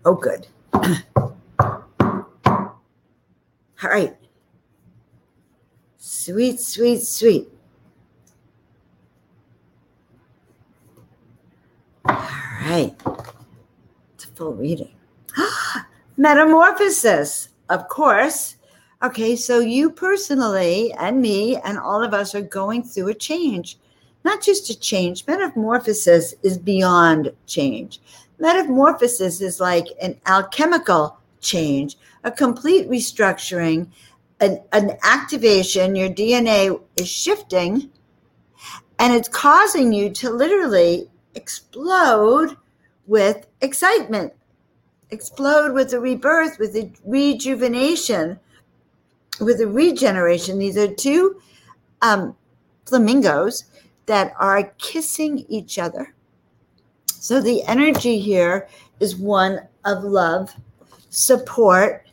Oh, 0.05 0.15
good. 0.15 0.47
All 3.83 3.89
right. 3.89 4.15
Sweet, 5.97 6.59
sweet, 6.59 7.01
sweet. 7.01 7.49
All 12.05 12.15
right. 12.61 12.95
It's 14.13 14.25
a 14.25 14.27
full 14.35 14.53
reading. 14.53 14.93
Metamorphosis, 16.17 17.49
of 17.69 17.88
course. 17.89 18.55
Okay, 19.03 19.35
so 19.35 19.59
you 19.59 19.91
personally 19.91 20.93
and 20.99 21.21
me 21.21 21.57
and 21.57 21.77
all 21.77 22.01
of 22.01 22.13
us 22.13 22.33
are 22.33 22.41
going 22.41 22.81
through 22.81 23.09
a 23.09 23.13
change. 23.13 23.77
Not 24.23 24.41
just 24.41 24.69
a 24.69 24.79
change, 24.79 25.27
metamorphosis 25.27 26.33
is 26.41 26.57
beyond 26.57 27.31
change. 27.45 27.99
Metamorphosis 28.39 29.41
is 29.41 29.59
like 29.59 29.85
an 30.01 30.19
alchemical 30.25 31.19
change, 31.45 31.97
a 32.23 32.31
complete 32.31 32.89
restructuring, 32.89 33.88
an, 34.41 34.62
an 34.73 34.97
activation. 35.03 35.95
Your 35.95 36.10
DNA 36.10 36.81
is 36.97 37.08
shifting 37.08 37.89
and 38.99 39.13
it's 39.13 39.27
causing 39.27 39.93
you 39.93 40.10
to 40.10 40.29
literally 40.29 41.10
explode 41.36 42.58
with 43.08 43.47
excitement, 43.62 44.34
explode 45.12 45.73
with 45.73 45.93
a 45.93 45.99
rebirth, 45.99 46.58
with 46.60 46.75
a 46.75 46.91
rejuvenation, 47.05 48.39
with 49.39 49.62
a 49.62 49.67
regeneration. 49.67 50.60
These 50.60 50.77
are 50.77 50.93
two 50.93 51.41
um, 52.01 52.36
flamingos 52.86 53.65
that 54.05 54.34
are 54.39 54.63
kissing 54.77 55.45
each 55.49 55.77
other. 55.77 56.13
So 57.08 57.41
the 57.41 57.63
energy 57.63 58.19
here 58.19 58.67
is 58.99 59.15
one 59.15 59.67
of 59.84 60.03
love, 60.03 60.55
support, 61.15 62.06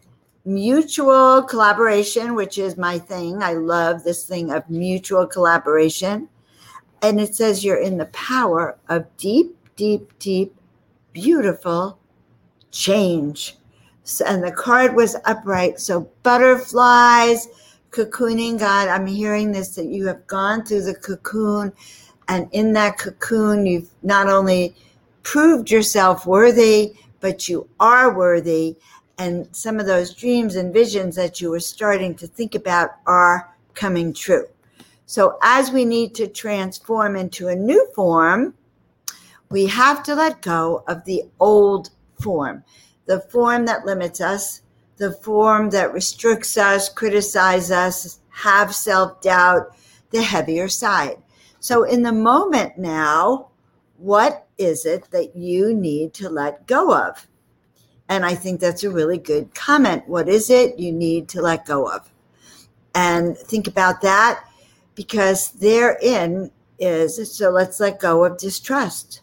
mutual 0.44 1.42
collaboration, 1.42 2.34
which 2.34 2.56
is 2.56 2.76
my 2.76 2.98
thing. 2.98 3.42
I 3.42 3.54
love 3.54 4.04
this 4.04 4.24
thing 4.24 4.52
of 4.52 4.68
mutual 4.70 5.26
collaboration. 5.26 6.28
And 7.02 7.20
it 7.20 7.34
says 7.34 7.64
you're 7.64 7.80
in 7.80 7.98
the 7.98 8.06
power 8.06 8.78
of 8.88 9.04
deep, 9.16 9.56
deep, 9.74 10.16
deep, 10.20 10.54
beautiful 11.12 11.98
change. 12.70 13.56
So, 14.04 14.24
and 14.24 14.42
the 14.42 14.52
card 14.52 14.94
was 14.94 15.16
upright. 15.24 15.80
So 15.80 16.08
butterflies, 16.22 17.48
cocooning, 17.90 18.58
God, 18.58 18.86
I'm 18.86 19.06
hearing 19.06 19.50
this 19.50 19.74
that 19.74 19.86
you 19.86 20.06
have 20.06 20.24
gone 20.28 20.64
through 20.64 20.82
the 20.82 20.94
cocoon. 20.94 21.72
And 22.28 22.48
in 22.52 22.72
that 22.74 22.98
cocoon, 22.98 23.66
you've 23.66 23.90
not 24.04 24.28
only 24.28 24.76
proved 25.24 25.72
yourself 25.72 26.24
worthy, 26.24 26.94
but 27.22 27.48
you 27.48 27.66
are 27.80 28.14
worthy. 28.14 28.76
And 29.16 29.48
some 29.52 29.80
of 29.80 29.86
those 29.86 30.12
dreams 30.12 30.56
and 30.56 30.74
visions 30.74 31.16
that 31.16 31.40
you 31.40 31.50
were 31.50 31.60
starting 31.60 32.14
to 32.16 32.26
think 32.26 32.54
about 32.54 32.90
are 33.06 33.56
coming 33.72 34.12
true. 34.12 34.46
So, 35.06 35.38
as 35.42 35.70
we 35.70 35.84
need 35.84 36.14
to 36.16 36.26
transform 36.26 37.16
into 37.16 37.48
a 37.48 37.56
new 37.56 37.86
form, 37.94 38.54
we 39.50 39.66
have 39.66 40.02
to 40.04 40.14
let 40.14 40.42
go 40.42 40.82
of 40.88 41.04
the 41.04 41.22
old 41.38 41.90
form, 42.20 42.64
the 43.06 43.20
form 43.20 43.66
that 43.66 43.86
limits 43.86 44.20
us, 44.20 44.62
the 44.96 45.12
form 45.12 45.70
that 45.70 45.92
restricts 45.92 46.56
us, 46.56 46.88
criticizes 46.88 47.70
us, 47.70 48.18
have 48.30 48.74
self 48.74 49.20
doubt, 49.20 49.76
the 50.10 50.22
heavier 50.22 50.68
side. 50.68 51.18
So, 51.60 51.84
in 51.84 52.02
the 52.02 52.12
moment 52.12 52.78
now, 52.78 53.51
what 54.02 54.48
is 54.58 54.84
it 54.84 55.08
that 55.12 55.36
you 55.36 55.72
need 55.72 56.12
to 56.14 56.28
let 56.28 56.66
go 56.66 56.92
of? 56.92 57.28
And 58.08 58.26
I 58.26 58.34
think 58.34 58.58
that's 58.58 58.82
a 58.82 58.90
really 58.90 59.16
good 59.16 59.54
comment. 59.54 60.08
What 60.08 60.28
is 60.28 60.50
it 60.50 60.78
you 60.78 60.90
need 60.90 61.28
to 61.30 61.40
let 61.40 61.64
go 61.64 61.88
of? 61.88 62.10
And 62.96 63.38
think 63.38 63.68
about 63.68 64.00
that 64.02 64.44
because 64.96 65.50
therein 65.52 66.50
is 66.80 67.32
so 67.32 67.50
let's 67.50 67.78
let 67.78 68.00
go 68.00 68.24
of 68.24 68.38
distrust. 68.38 69.20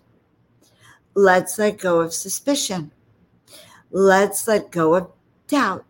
Let's 1.13 1.59
let 1.59 1.77
go 1.77 1.99
of 1.99 2.13
suspicion. 2.13 2.91
Let's 3.91 4.47
let 4.47 4.71
go 4.71 4.95
of 4.95 5.11
doubt. 5.47 5.83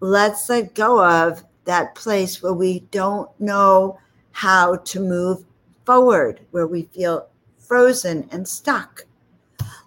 Let's 0.00 0.48
let 0.48 0.74
go 0.74 1.04
of 1.04 1.44
that 1.64 1.94
place 1.94 2.42
where 2.42 2.54
we 2.54 2.80
don't 2.90 3.28
know 3.38 3.98
how 4.32 4.76
to 4.76 5.00
move 5.00 5.44
forward, 5.84 6.40
where 6.50 6.66
we 6.66 6.84
feel 6.84 7.28
frozen 7.66 8.28
and 8.30 8.46
stuck. 8.46 9.04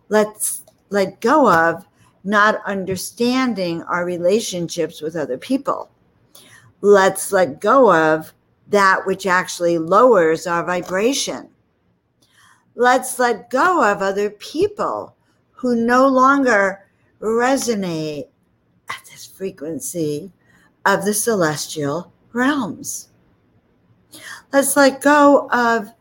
Let's 0.09 0.63
let 0.89 1.21
go 1.21 1.51
of 1.51 1.85
not 2.23 2.61
understanding 2.65 3.83
our 3.83 4.05
relationships 4.05 5.01
with 5.01 5.15
other 5.15 5.37
people. 5.37 5.89
Let's 6.81 7.31
let 7.31 7.61
go 7.61 7.93
of 7.93 8.33
that 8.69 9.05
which 9.05 9.25
actually 9.25 9.77
lowers 9.77 10.45
our 10.45 10.63
vibration. 10.63 11.49
Let's 12.75 13.17
let 13.17 13.49
go 13.49 13.83
of 13.83 14.01
other 14.01 14.29
people 14.29 15.15
who 15.51 15.75
no 15.75 16.07
longer 16.07 16.85
resonate 17.19 18.27
at 18.89 19.01
this 19.05 19.25
frequency 19.25 20.31
of 20.85 21.03
the 21.03 21.13
celestial 21.13 22.11
realms. 22.33 23.09
Let's 24.53 24.75
let 24.75 25.01
go 25.01 25.49
of, 25.51 25.91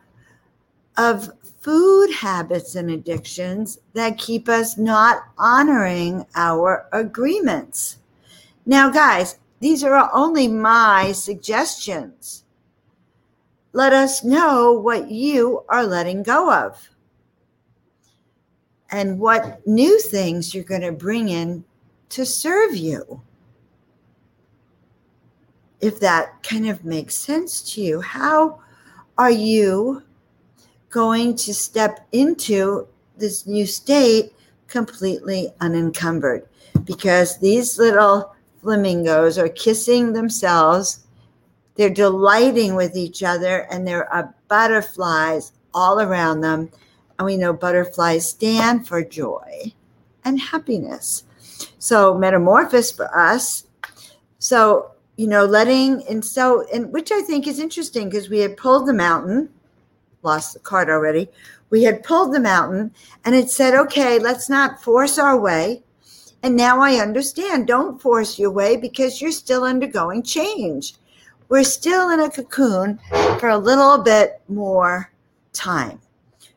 of 0.96 1.32
food 1.66 2.12
habits 2.12 2.76
and 2.76 2.92
addictions 2.92 3.80
that 3.92 4.16
keep 4.18 4.48
us 4.48 4.78
not 4.78 5.24
honoring 5.36 6.24
our 6.36 6.86
agreements. 6.92 7.98
Now, 8.66 8.88
guys, 8.88 9.40
these 9.58 9.82
are 9.82 10.08
only 10.14 10.46
my 10.46 11.10
suggestions 11.10 12.44
let 13.72 13.92
us 13.92 14.22
know 14.22 14.72
what 14.72 15.10
you 15.10 15.64
are 15.68 15.84
letting 15.84 16.22
go 16.22 16.52
of 16.52 16.88
and 18.92 19.18
what 19.18 19.66
new 19.66 20.00
things 20.00 20.54
you're 20.54 20.62
going 20.62 20.82
to 20.82 20.92
bring 20.92 21.28
in 21.30 21.64
to 22.10 22.24
serve 22.24 22.76
you. 22.76 23.20
If 25.80 25.98
that 25.98 26.44
kind 26.44 26.68
of 26.68 26.84
makes 26.84 27.16
sense 27.16 27.74
to 27.74 27.80
you, 27.80 28.00
how 28.00 28.60
are 29.18 29.32
you 29.32 30.05
going 30.90 31.36
to 31.36 31.54
step 31.54 32.06
into 32.12 32.86
this 33.16 33.46
new 33.46 33.66
state 33.66 34.32
completely 34.68 35.52
unencumbered? 35.60 36.46
Because 36.84 37.38
these 37.38 37.78
little 37.78 38.34
flamingos 38.60 39.38
are 39.38 39.48
kissing 39.48 40.12
themselves 40.12 41.06
they're 41.76 41.90
delighting 41.90 42.74
with 42.74 42.96
each 42.96 43.22
other, 43.22 43.66
and 43.70 43.86
there 43.86 44.12
are 44.12 44.34
butterflies 44.48 45.52
all 45.74 46.00
around 46.00 46.40
them. 46.40 46.70
And 47.18 47.26
we 47.26 47.36
know 47.36 47.52
butterflies 47.52 48.28
stand 48.28 48.88
for 48.88 49.04
joy 49.04 49.72
and 50.24 50.40
happiness. 50.40 51.24
So, 51.78 52.14
metamorphosis 52.14 52.92
for 52.92 53.16
us. 53.16 53.64
So, 54.38 54.90
you 55.16 55.26
know, 55.26 55.44
letting, 55.44 56.06
and 56.08 56.24
so, 56.24 56.66
and 56.72 56.92
which 56.92 57.12
I 57.12 57.22
think 57.22 57.46
is 57.46 57.58
interesting 57.58 58.08
because 58.08 58.28
we 58.28 58.40
had 58.40 58.56
pulled 58.56 58.86
the 58.86 58.92
mountain, 58.92 59.48
lost 60.26 60.52
the 60.52 60.60
card 60.60 60.90
already. 60.90 61.28
We 61.70 61.84
had 61.84 62.04
pulled 62.04 62.34
the 62.34 62.40
mountain 62.40 62.92
and 63.24 63.34
it 63.34 63.48
said, 63.48 63.74
okay, 63.74 64.18
let's 64.18 64.50
not 64.50 64.82
force 64.82 65.18
our 65.18 65.40
way. 65.40 65.82
And 66.42 66.54
now 66.54 66.80
I 66.80 66.96
understand. 66.96 67.66
Don't 67.66 68.00
force 68.00 68.38
your 68.38 68.50
way 68.50 68.76
because 68.76 69.22
you're 69.22 69.32
still 69.32 69.64
undergoing 69.64 70.22
change 70.22 70.94
we're 71.48 71.64
still 71.64 72.10
in 72.10 72.20
a 72.20 72.30
cocoon 72.30 72.98
for 73.38 73.50
a 73.50 73.58
little 73.58 73.98
bit 73.98 74.40
more 74.48 75.10
time. 75.52 76.00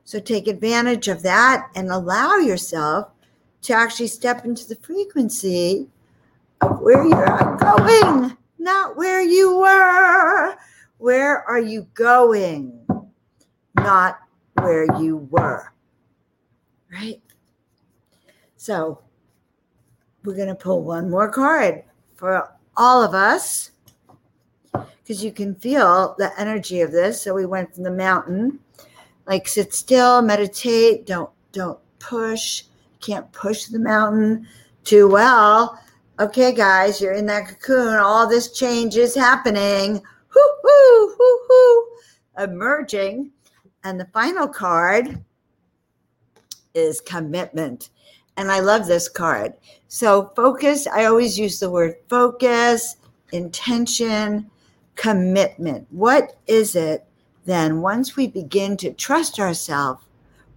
So 0.03 0.19
take 0.19 0.47
advantage 0.47 1.07
of 1.07 1.21
that 1.23 1.69
and 1.75 1.89
allow 1.89 2.37
yourself 2.37 3.09
to 3.63 3.73
actually 3.73 4.07
step 4.07 4.45
into 4.45 4.67
the 4.67 4.75
frequency 4.77 5.87
of 6.61 6.79
where 6.79 7.05
you're 7.05 7.57
going, 7.57 8.35
not 8.57 8.97
where 8.97 9.21
you 9.21 9.59
were. 9.59 10.55
Where 10.97 11.43
are 11.43 11.59
you 11.59 11.87
going? 11.93 12.78
Not 13.83 14.19
where 14.53 14.85
you 14.99 15.27
were. 15.31 15.71
Right? 16.91 17.21
So 18.57 19.01
we're 20.23 20.35
going 20.35 20.47
to 20.49 20.55
pull 20.55 20.83
one 20.83 21.09
more 21.09 21.29
card 21.29 21.83
for 22.15 22.51
all 22.75 23.03
of 23.03 23.13
us 23.13 23.71
because 24.73 25.23
you 25.23 25.31
can 25.31 25.55
feel 25.55 26.15
the 26.17 26.31
energy 26.39 26.81
of 26.81 26.91
this. 26.91 27.21
So 27.21 27.33
we 27.33 27.45
went 27.45 27.73
from 27.73 27.83
the 27.83 27.91
mountain, 27.91 28.59
like 29.25 29.47
sit 29.47 29.73
still, 29.73 30.21
meditate, 30.21 31.05
don't 31.05 31.29
don't 31.51 31.79
push, 31.99 32.63
can't 33.01 33.31
push 33.31 33.65
the 33.65 33.79
mountain 33.79 34.47
too 34.83 35.07
well. 35.07 35.79
Okay, 36.19 36.53
guys, 36.53 36.99
you're 36.99 37.13
in 37.13 37.25
that 37.27 37.47
cocoon. 37.47 37.95
All 37.95 38.27
this 38.27 38.51
change 38.51 38.97
is 38.97 39.15
happening. 39.15 40.01
Hoo 40.27 40.49
hoo 40.63 41.15
hoo 41.17 41.39
hoo, 41.47 41.87
emerging, 42.43 43.31
and 43.83 43.99
the 43.99 44.07
final 44.13 44.47
card 44.47 45.23
is 46.73 47.01
commitment. 47.01 47.89
And 48.37 48.51
I 48.51 48.59
love 48.59 48.87
this 48.87 49.09
card. 49.09 49.53
So, 49.87 50.31
focus, 50.35 50.87
I 50.87 51.05
always 51.05 51.37
use 51.37 51.59
the 51.59 51.69
word 51.69 51.95
focus, 52.09 52.95
intention, 53.31 54.49
commitment. 54.95 55.87
What 55.91 56.37
is 56.47 56.75
it 56.75 57.05
then 57.45 57.81
once 57.81 58.15
we 58.15 58.27
begin 58.27 58.77
to 58.77 58.93
trust 58.93 59.39
ourselves? 59.39 60.03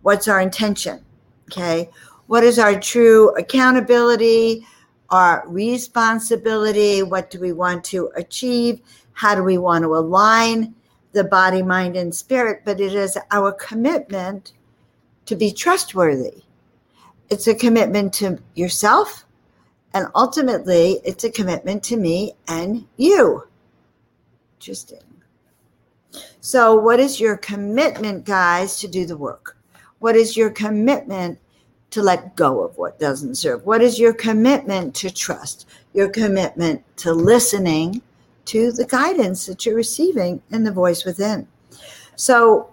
What's 0.03 0.29
our 0.29 0.41
intention? 0.41 1.05
Okay. 1.51 1.91
What 2.27 2.45
is 2.45 2.59
our 2.59 2.79
true 2.79 3.35
accountability, 3.37 4.67
our 5.11 5.45
responsibility? 5.47 7.03
What 7.03 7.31
do 7.31 7.41
we 7.41 7.53
want 7.53 7.85
to 7.85 8.11
achieve? 8.17 8.81
How 9.13 9.35
do 9.35 9.43
we 9.43 9.59
want 9.59 9.83
to 9.83 9.95
align 9.95 10.75
the 11.13 11.25
body, 11.25 11.63
mind, 11.63 11.97
and 11.97 12.15
spirit? 12.15 12.63
But 12.65 12.81
it 12.81 12.95
is 12.95 13.19
our 13.31 13.53
commitment 13.53 14.53
to 15.27 15.37
be 15.37 15.53
trustworthy 15.53 16.43
it's 17.33 17.47
a 17.47 17.55
commitment 17.55 18.13
to 18.13 18.39
yourself. 18.55 19.25
And 19.95 20.07
ultimately, 20.15 21.01
it's 21.03 21.25
a 21.25 21.31
commitment 21.31 21.83
to 21.85 21.97
me 21.97 22.35
and 22.47 22.87
you. 22.99 23.45
Interesting. 24.61 25.03
So, 26.41 26.75
what 26.75 27.01
is 27.01 27.19
your 27.19 27.39
commitment, 27.39 28.27
guys, 28.27 28.79
to 28.81 28.89
do 28.89 29.07
the 29.07 29.17
work? 29.17 29.57
What 30.01 30.15
is 30.15 30.37
your 30.37 30.51
commitment 30.51 31.39
to 31.91 32.03
let 32.03 32.37
go 32.37 32.61
of 32.61 32.77
what 32.77 33.01
doesn't 33.01 33.37
serve? 33.37 33.65
What 33.65 33.81
is 33.81 33.99
your 33.99 34.13
commitment 34.13 34.95
to 34.97 35.11
trust? 35.11 35.67
Your 35.95 36.11
commitment 36.11 36.83
to 36.99 37.15
listening 37.15 38.03
to 38.47 38.73
the 38.73 38.87
guidance 38.87 39.47
that 39.47 39.65
you're 39.65 39.75
receiving 39.75 40.43
in 40.51 40.65
the 40.65 40.73
voice 40.73 41.05
within. 41.05 41.47
So, 42.17 42.71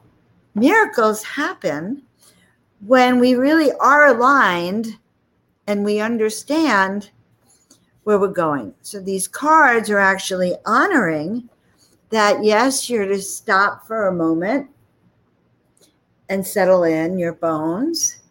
miracles 0.56 1.24
happen 1.24 2.04
when 2.86 3.20
we 3.20 3.36
really 3.36 3.72
are 3.80 4.08
aligned 4.08 4.98
and 5.68 5.84
we 5.84 6.00
understand 6.00 7.12
where 8.04 8.18
we're 8.18 8.28
going. 8.28 8.74
So 8.82 9.00
these 9.00 9.28
cards 9.28 9.90
are 9.90 10.00
actually 10.00 10.56
honoring 10.66 11.48
that, 12.10 12.44
yes, 12.44 12.90
you're 12.90 13.06
to 13.06 13.22
stop 13.22 13.86
for 13.86 14.08
a 14.08 14.12
moment 14.12 14.68
and 16.30 16.46
settle 16.46 16.84
in 16.84 17.20
your 17.20 17.34
bones. 17.34 18.22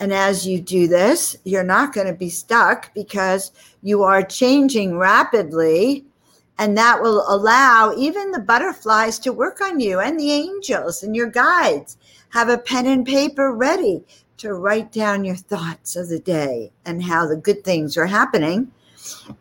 And 0.00 0.12
as 0.12 0.46
you 0.46 0.60
do 0.60 0.86
this, 0.86 1.36
you're 1.44 1.64
not 1.64 1.92
going 1.92 2.06
to 2.06 2.14
be 2.14 2.30
stuck 2.30 2.94
because 2.94 3.52
you 3.82 4.02
are 4.02 4.22
changing 4.22 4.96
rapidly. 4.96 6.06
And 6.58 6.76
that 6.76 7.00
will 7.00 7.24
allow 7.28 7.94
even 7.96 8.32
the 8.32 8.40
butterflies 8.40 9.18
to 9.20 9.32
work 9.32 9.60
on 9.60 9.78
you 9.78 10.00
and 10.00 10.18
the 10.18 10.32
angels 10.32 11.02
and 11.02 11.14
your 11.14 11.30
guides 11.30 11.96
have 12.30 12.48
a 12.48 12.58
pen 12.58 12.86
and 12.86 13.06
paper 13.06 13.52
ready 13.52 14.04
to 14.38 14.54
write 14.54 14.92
down 14.92 15.24
your 15.24 15.36
thoughts 15.36 15.96
of 15.96 16.08
the 16.08 16.18
day 16.18 16.72
and 16.84 17.02
how 17.02 17.26
the 17.26 17.36
good 17.36 17.64
things 17.64 17.96
are 17.96 18.06
happening. 18.06 18.70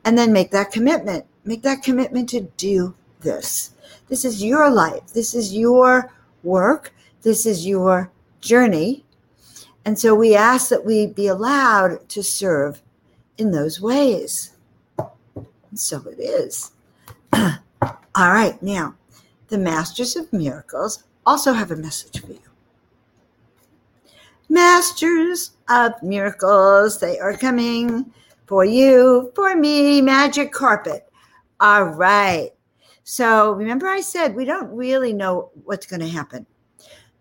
And 0.06 0.18
then 0.18 0.32
make 0.32 0.52
that 0.52 0.72
commitment. 0.72 1.26
Make 1.44 1.64
that 1.64 1.84
commitment 1.84 2.30
to 2.30 2.42
do 2.58 2.94
this. 3.22 3.72
This 4.10 4.24
is 4.24 4.44
your 4.44 4.70
life. 4.70 5.08
This 5.14 5.34
is 5.34 5.54
your 5.54 6.14
work. 6.44 6.94
This 7.24 7.46
is 7.46 7.66
your 7.66 8.12
journey. 8.42 9.04
And 9.86 9.98
so 9.98 10.14
we 10.16 10.36
ask 10.36 10.70
that 10.70 10.86
we 10.86 11.08
be 11.08 11.28
allowed 11.28 12.08
to 12.10 12.24
serve 12.24 12.82
in 13.38 13.52
those 13.52 13.82
ways. 13.82 14.54
And 14.98 15.80
so 15.80 16.04
it 16.08 16.20
is. 16.20 16.72
All 18.16 18.32
right, 18.32 18.62
now, 18.62 18.96
the 19.50 19.58
Masters 19.58 20.16
of 20.16 20.32
Miracles 20.34 21.04
also 21.26 21.54
have 21.54 21.72
a 21.72 21.76
message 21.76 22.22
for 22.22 22.32
you 22.32 22.40
masters 24.50 25.52
of 25.70 25.92
miracles. 26.02 27.00
They 27.00 27.20
are 27.20 27.36
coming 27.36 28.12
for 28.46 28.64
you, 28.64 29.32
for 29.36 29.56
me, 29.56 30.02
magic 30.02 30.52
carpet. 30.52 31.10
All 31.60 31.84
right. 31.84 32.52
So 33.04 33.54
remember, 33.54 33.88
I 33.88 34.02
said 34.02 34.36
we 34.36 34.46
don't 34.46 34.76
really 34.76 35.14
know 35.14 35.52
what's 35.64 35.86
going 35.86 36.02
to 36.02 36.08
happen. 36.08 36.46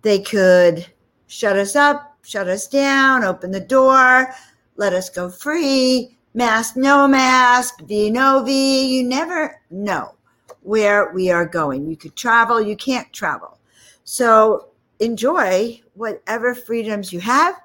They 0.03 0.21
could 0.21 0.87
shut 1.27 1.57
us 1.57 1.75
up, 1.75 2.19
shut 2.23 2.49
us 2.49 2.67
down, 2.67 3.25
open 3.25 3.51
the 3.51 3.61
door, 3.61 4.33
let 4.77 4.93
us 4.93 5.09
go 5.11 5.31
free, 5.31 6.16
mask, 6.37 6.77
no 6.77 7.09
mask, 7.09 7.81
V, 7.83 8.11
no 8.11 8.43
V. 8.45 8.97
You 8.97 9.03
never 9.03 9.61
know 9.71 10.15
where 10.61 11.13
we 11.13 11.31
are 11.31 11.47
going. 11.47 11.89
You 11.89 11.97
could 11.97 12.15
travel, 12.15 12.61
you 12.61 12.77
can't 12.77 13.11
travel. 13.13 13.59
So 14.05 14.69
enjoy 15.01 15.81
whatever 15.95 16.55
freedoms 16.55 17.13
you 17.13 17.21
have, 17.21 17.57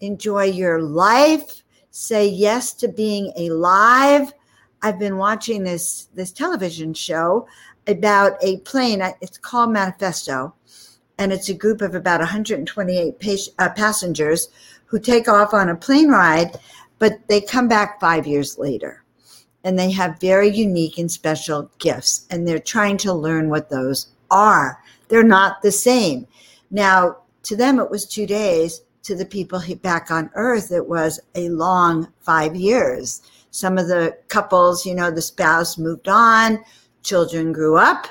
enjoy 0.00 0.44
your 0.44 0.82
life, 0.82 1.62
say 1.90 2.26
yes 2.26 2.74
to 2.74 2.88
being 2.88 3.32
alive. 3.36 4.32
I've 4.82 4.98
been 4.98 5.16
watching 5.16 5.62
this 5.62 6.08
this 6.14 6.32
television 6.32 6.94
show 6.94 7.46
about 7.86 8.42
a 8.42 8.58
plane. 8.58 9.02
It's 9.20 9.38
called 9.38 9.70
Manifest, 9.70 10.28
and 10.28 11.32
it's 11.32 11.48
a 11.48 11.54
group 11.54 11.80
of 11.80 11.94
about 11.94 12.20
128 12.20 13.48
uh, 13.58 13.68
passengers 13.70 14.48
who 14.86 14.98
take 14.98 15.28
off 15.28 15.54
on 15.54 15.68
a 15.68 15.76
plane 15.76 16.08
ride, 16.08 16.58
but 17.00 17.26
they 17.28 17.40
come 17.40 17.66
back 17.66 17.98
five 17.98 18.28
years 18.28 18.58
later, 18.58 19.02
and 19.64 19.76
they 19.76 19.90
have 19.90 20.20
very 20.20 20.48
unique 20.48 20.98
and 20.98 21.10
special 21.10 21.68
gifts, 21.78 22.26
and 22.30 22.46
they're 22.46 22.60
trying 22.60 22.98
to 22.98 23.12
learn 23.12 23.50
what 23.50 23.70
those 23.70 24.12
are. 24.30 24.80
They're 25.08 25.24
not 25.24 25.62
the 25.62 25.72
same. 25.72 26.28
Now, 26.70 27.16
to 27.42 27.56
them, 27.56 27.80
it 27.80 27.90
was 27.90 28.06
two 28.06 28.26
days. 28.26 28.82
To 29.04 29.14
the 29.14 29.24
people 29.24 29.60
back 29.80 30.10
on 30.10 30.30
Earth, 30.34 30.70
it 30.70 30.86
was 30.86 31.18
a 31.34 31.48
long 31.48 32.12
five 32.20 32.54
years. 32.54 33.22
Some 33.50 33.78
of 33.78 33.88
the 33.88 34.16
couples, 34.28 34.84
you 34.84 34.94
know, 34.94 35.10
the 35.10 35.22
spouse 35.22 35.78
moved 35.78 36.06
on, 36.06 36.62
children 37.02 37.50
grew 37.50 37.78
up. 37.78 38.06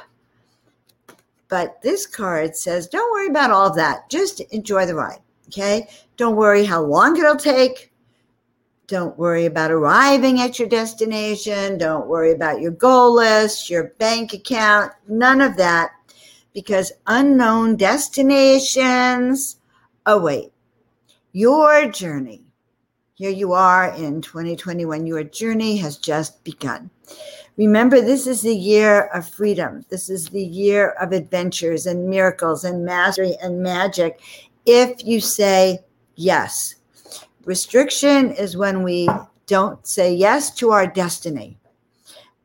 But 1.47 1.79
this 1.83 2.07
card 2.07 2.55
says, 2.55 2.87
don't 2.87 3.11
worry 3.11 3.27
about 3.27 3.51
all 3.51 3.67
of 3.67 3.75
that. 3.75 4.09
Just 4.09 4.41
enjoy 4.51 4.87
the 4.87 4.95
ride. 4.95 5.19
Okay. 5.47 5.87
Don't 6.17 6.35
worry 6.35 6.65
how 6.65 6.81
long 6.81 7.17
it'll 7.17 7.35
take. 7.35 7.88
Don't 8.89 9.17
worry 9.19 9.45
about 9.45 9.69
arriving 9.69 10.41
at 10.41 10.57
your 10.57 10.67
destination. 10.67 11.77
Don't 11.77 12.07
worry 12.07 12.31
about 12.31 12.59
your 12.59 12.71
goal 12.71 13.13
list, 13.13 13.69
your 13.69 13.93
bank 13.99 14.33
account, 14.33 14.91
none 15.07 15.41
of 15.41 15.55
that 15.57 15.91
because 16.55 16.91
unknown 17.05 17.75
destinations 17.75 19.57
await. 20.07 20.51
Your 21.33 21.87
journey, 21.91 22.41
here 23.13 23.29
you 23.29 23.53
are 23.53 23.93
in 23.93 24.23
2021, 24.23 25.05
your 25.05 25.23
journey 25.23 25.77
has 25.77 25.97
just 25.97 26.43
begun. 26.43 26.89
Remember, 27.57 28.01
this 28.01 28.25
is 28.25 28.41
the 28.41 28.55
year 28.55 29.09
of 29.13 29.29
freedom. 29.29 29.85
This 29.89 30.09
is 30.09 30.29
the 30.29 30.43
year 30.43 30.91
of 30.99 31.11
adventures 31.11 31.85
and 31.85 32.09
miracles 32.09 32.63
and 32.63 32.83
mastery 32.83 33.35
and 33.43 33.61
magic. 33.61 34.19
If 34.65 35.05
you 35.05 35.19
say 35.19 35.79
yes, 36.15 36.75
restriction 37.49 38.31
is 38.33 38.55
when 38.55 38.83
we 38.83 39.09
don't 39.47 39.85
say 39.85 40.13
yes 40.13 40.53
to 40.53 40.69
our 40.69 40.85
destiny 40.85 41.57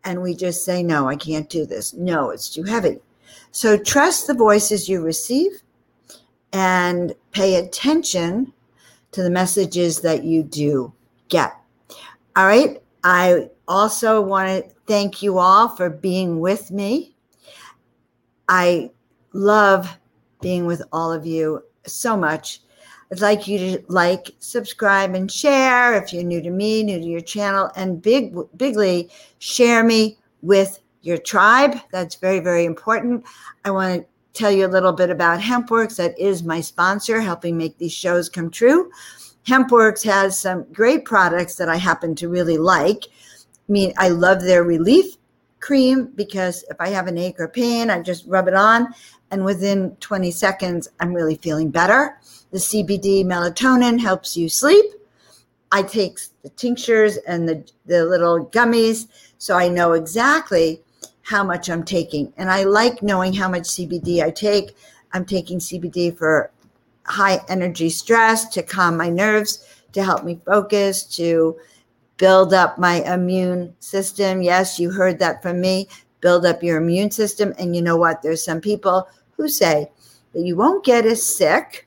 and 0.05 0.23
we 0.23 0.35
just 0.35 0.65
say, 0.65 0.83
no, 0.83 1.07
I 1.07 1.15
can't 1.15 1.51
do 1.51 1.67
this. 1.67 1.93
No, 1.93 2.31
it's 2.31 2.49
too 2.49 2.63
heavy. 2.63 3.01
So 3.53 3.77
trust 3.77 4.27
the 4.27 4.33
voices 4.33 4.89
you 4.89 5.03
receive 5.03 5.63
and 6.55 7.15
pay 7.33 7.57
attention 7.57 8.51
to 9.13 9.23
the 9.23 9.29
messages 9.29 10.01
that 10.01 10.25
you 10.25 10.43
do 10.43 10.91
get. 11.29 11.53
All 12.35 12.47
right. 12.47 12.83
I 13.05 13.51
also 13.69 14.23
want 14.23 14.49
to 14.49 14.75
thank 14.87 15.23
you 15.23 15.37
all 15.39 15.69
for 15.69 15.91
being 15.91 16.41
with 16.41 16.71
me. 16.71 17.15
I 18.49 18.91
love 19.35 19.99
being 20.41 20.65
with 20.65 20.81
all 20.93 21.13
of 21.13 21.27
you 21.27 21.63
so 21.85 22.17
much. 22.17 22.61
I'd 23.15 23.21
like 23.21 23.47
you 23.47 23.59
to 23.59 23.85
like, 23.87 24.33
subscribe, 24.41 25.15
and 25.15 25.31
share 25.31 25.95
if 25.95 26.13
you're 26.13 26.25
new 26.25 26.43
to 26.43 26.51
me, 26.51 26.83
new 26.83 26.99
to 26.99 27.07
your 27.07 27.21
channel, 27.21 27.71
and 27.77 28.03
big, 28.03 28.35
bigly 28.57 29.09
share 29.39 29.85
me 29.85 30.19
with 30.43 30.81
your 31.03 31.19
tribe. 31.19 31.79
That's 31.93 32.17
very, 32.17 32.41
very 32.41 32.65
important. 32.65 33.25
I 33.65 33.71
want 33.71 34.03
to 34.03 34.07
tell 34.33 34.51
you 34.51 34.67
a 34.67 34.75
little 34.75 34.91
bit 34.91 35.11
about 35.11 35.39
HempWorx. 35.39 35.95
That 35.95 36.19
is 36.19 36.43
my 36.43 36.61
sponsor, 36.61 37.21
helping 37.21 37.57
make 37.57 37.79
these 37.79 37.93
shows 37.93 38.29
come 38.29 38.51
true. 38.51 38.91
HempWorx 39.47 40.03
has 40.03 40.37
some 40.37 40.65
great 40.73 41.05
products 41.05 41.55
that 41.55 41.69
I 41.69 41.77
happen 41.77 42.17
to 42.17 42.29
really 42.29 42.59
like. 42.59 43.05
I 43.05 43.73
mean, 43.73 43.93
I 43.97 44.09
love 44.09 44.43
their 44.43 44.65
relief 44.65 45.19
cream 45.65 46.13
because 46.15 46.63
if 46.69 46.79
I 46.79 46.91
have 46.91 47.07
an 47.07 47.17
ache 47.17 47.41
or 47.41 47.49
pain, 47.49 47.89
I 47.89 48.03
just 48.03 48.27
rub 48.27 48.49
it 48.49 48.55
on, 48.55 48.95
and 49.31 49.45
within 49.45 49.97
20 50.01 50.31
seconds, 50.31 50.89
I'm 51.01 51.15
really 51.15 51.37
feeling 51.37 51.71
better. 51.71 52.19
The 52.51 52.59
CBD 52.59 53.25
melatonin 53.25 53.99
helps 53.99 54.37
you 54.37 54.51
sleep. 54.51 54.85
I 55.73 55.83
take 55.83 56.19
the 56.43 56.51
tinctures 56.51 57.17
and 57.27 57.49
the, 57.49 57.65
the 57.87 58.05
little 58.05 58.47
gummies, 58.47 59.09
so 59.39 59.57
I 59.57 59.69
know 59.69 59.93
exactly 59.93 60.83
how 61.23 61.43
much 61.43 61.71
I'm 61.71 61.83
taking. 61.83 62.31
And 62.37 62.51
I 62.51 62.65
like 62.65 63.03
knowing 63.03 63.33
how 63.33 63.49
much 63.49 63.63
CBD 63.63 64.23
I 64.23 64.31
take. 64.31 64.77
I'm 65.15 65.25
taking 65.25 65.59
CBD 65.59 66.17
for 66.17 66.51
high 67.07 67.41
energy 67.49 67.89
stress, 67.89 68.49
to 68.51 68.63
calm 68.63 68.99
my 68.99 69.09
nerves, 69.09 69.67
to 69.93 70.05
help 70.05 70.25
me 70.25 70.39
focus, 70.45 71.05
to 71.17 71.57
build 72.17 72.55
up 72.55 72.79
my 72.79 73.03
immune 73.13 73.75
system. 73.81 74.43
Yes, 74.43 74.79
you 74.79 74.91
heard 74.91 75.19
that 75.19 75.43
from 75.43 75.61
me. 75.61 75.89
Build 76.21 76.47
up 76.47 76.63
your 76.63 76.79
immune 76.79 77.11
system. 77.11 77.55
And 77.59 77.75
you 77.75 77.83
know 77.83 77.97
what? 77.97 78.23
There's 78.23 78.45
some 78.45 78.61
people 78.61 79.09
who 79.37 79.49
say 79.49 79.91
that 80.33 80.43
you 80.43 80.57
won't 80.57 80.85
get 80.85 81.07
as 81.07 81.23
sick 81.23 81.87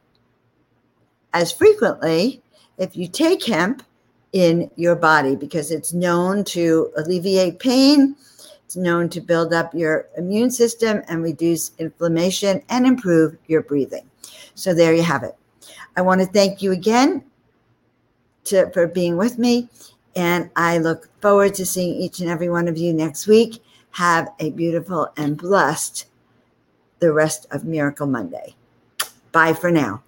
as 1.34 1.51
frequently 1.51 2.41
if 2.78 2.95
you 2.95 3.07
take 3.07 3.43
hemp 3.45 3.84
in 4.34 4.69
your 4.75 4.95
body 4.95 5.36
because 5.36 5.71
it's 5.71 5.93
known 5.93 6.43
to 6.43 6.91
alleviate 6.97 7.59
pain. 7.59 8.15
It's 8.65 8.75
known 8.75 9.09
to 9.09 9.21
build 9.21 9.53
up 9.53 9.73
your 9.73 10.09
immune 10.17 10.51
system 10.51 11.01
and 11.07 11.23
reduce 11.23 11.71
inflammation 11.80 12.61
and 12.69 12.86
improve 12.86 13.38
your 13.47 13.61
breathing. 13.61 14.09
So 14.55 14.73
there 14.73 14.93
you 14.93 15.03
have 15.03 15.23
it. 15.23 15.36
I 15.95 16.01
want 16.01 16.21
to 16.21 16.28
thank 16.28 16.61
you 16.61 16.73
again 16.73 17.23
to, 18.45 18.69
for 18.71 18.88
being 18.88 19.17
with 19.17 19.38
me. 19.38 19.69
And 20.18 20.49
I 20.55 20.80
look 20.80 21.09
forward 21.22 21.53
to 21.53 21.65
seeing 21.65 21.93
each 21.93 22.20
and 22.20 22.30
every 22.30 22.49
one 22.49 22.68
of 22.68 22.76
you 22.76 22.91
next 22.91 23.28
week. 23.28 23.63
Have 23.91 24.34
a 24.39 24.49
beautiful 24.49 25.09
and 25.15 25.38
blessed 25.38 26.07
the 26.99 27.13
rest 27.13 27.45
of 27.51 27.65
Miracle 27.65 28.07
Monday. 28.07 28.55
Bye 29.32 29.53
for 29.53 29.70
now. 29.70 30.01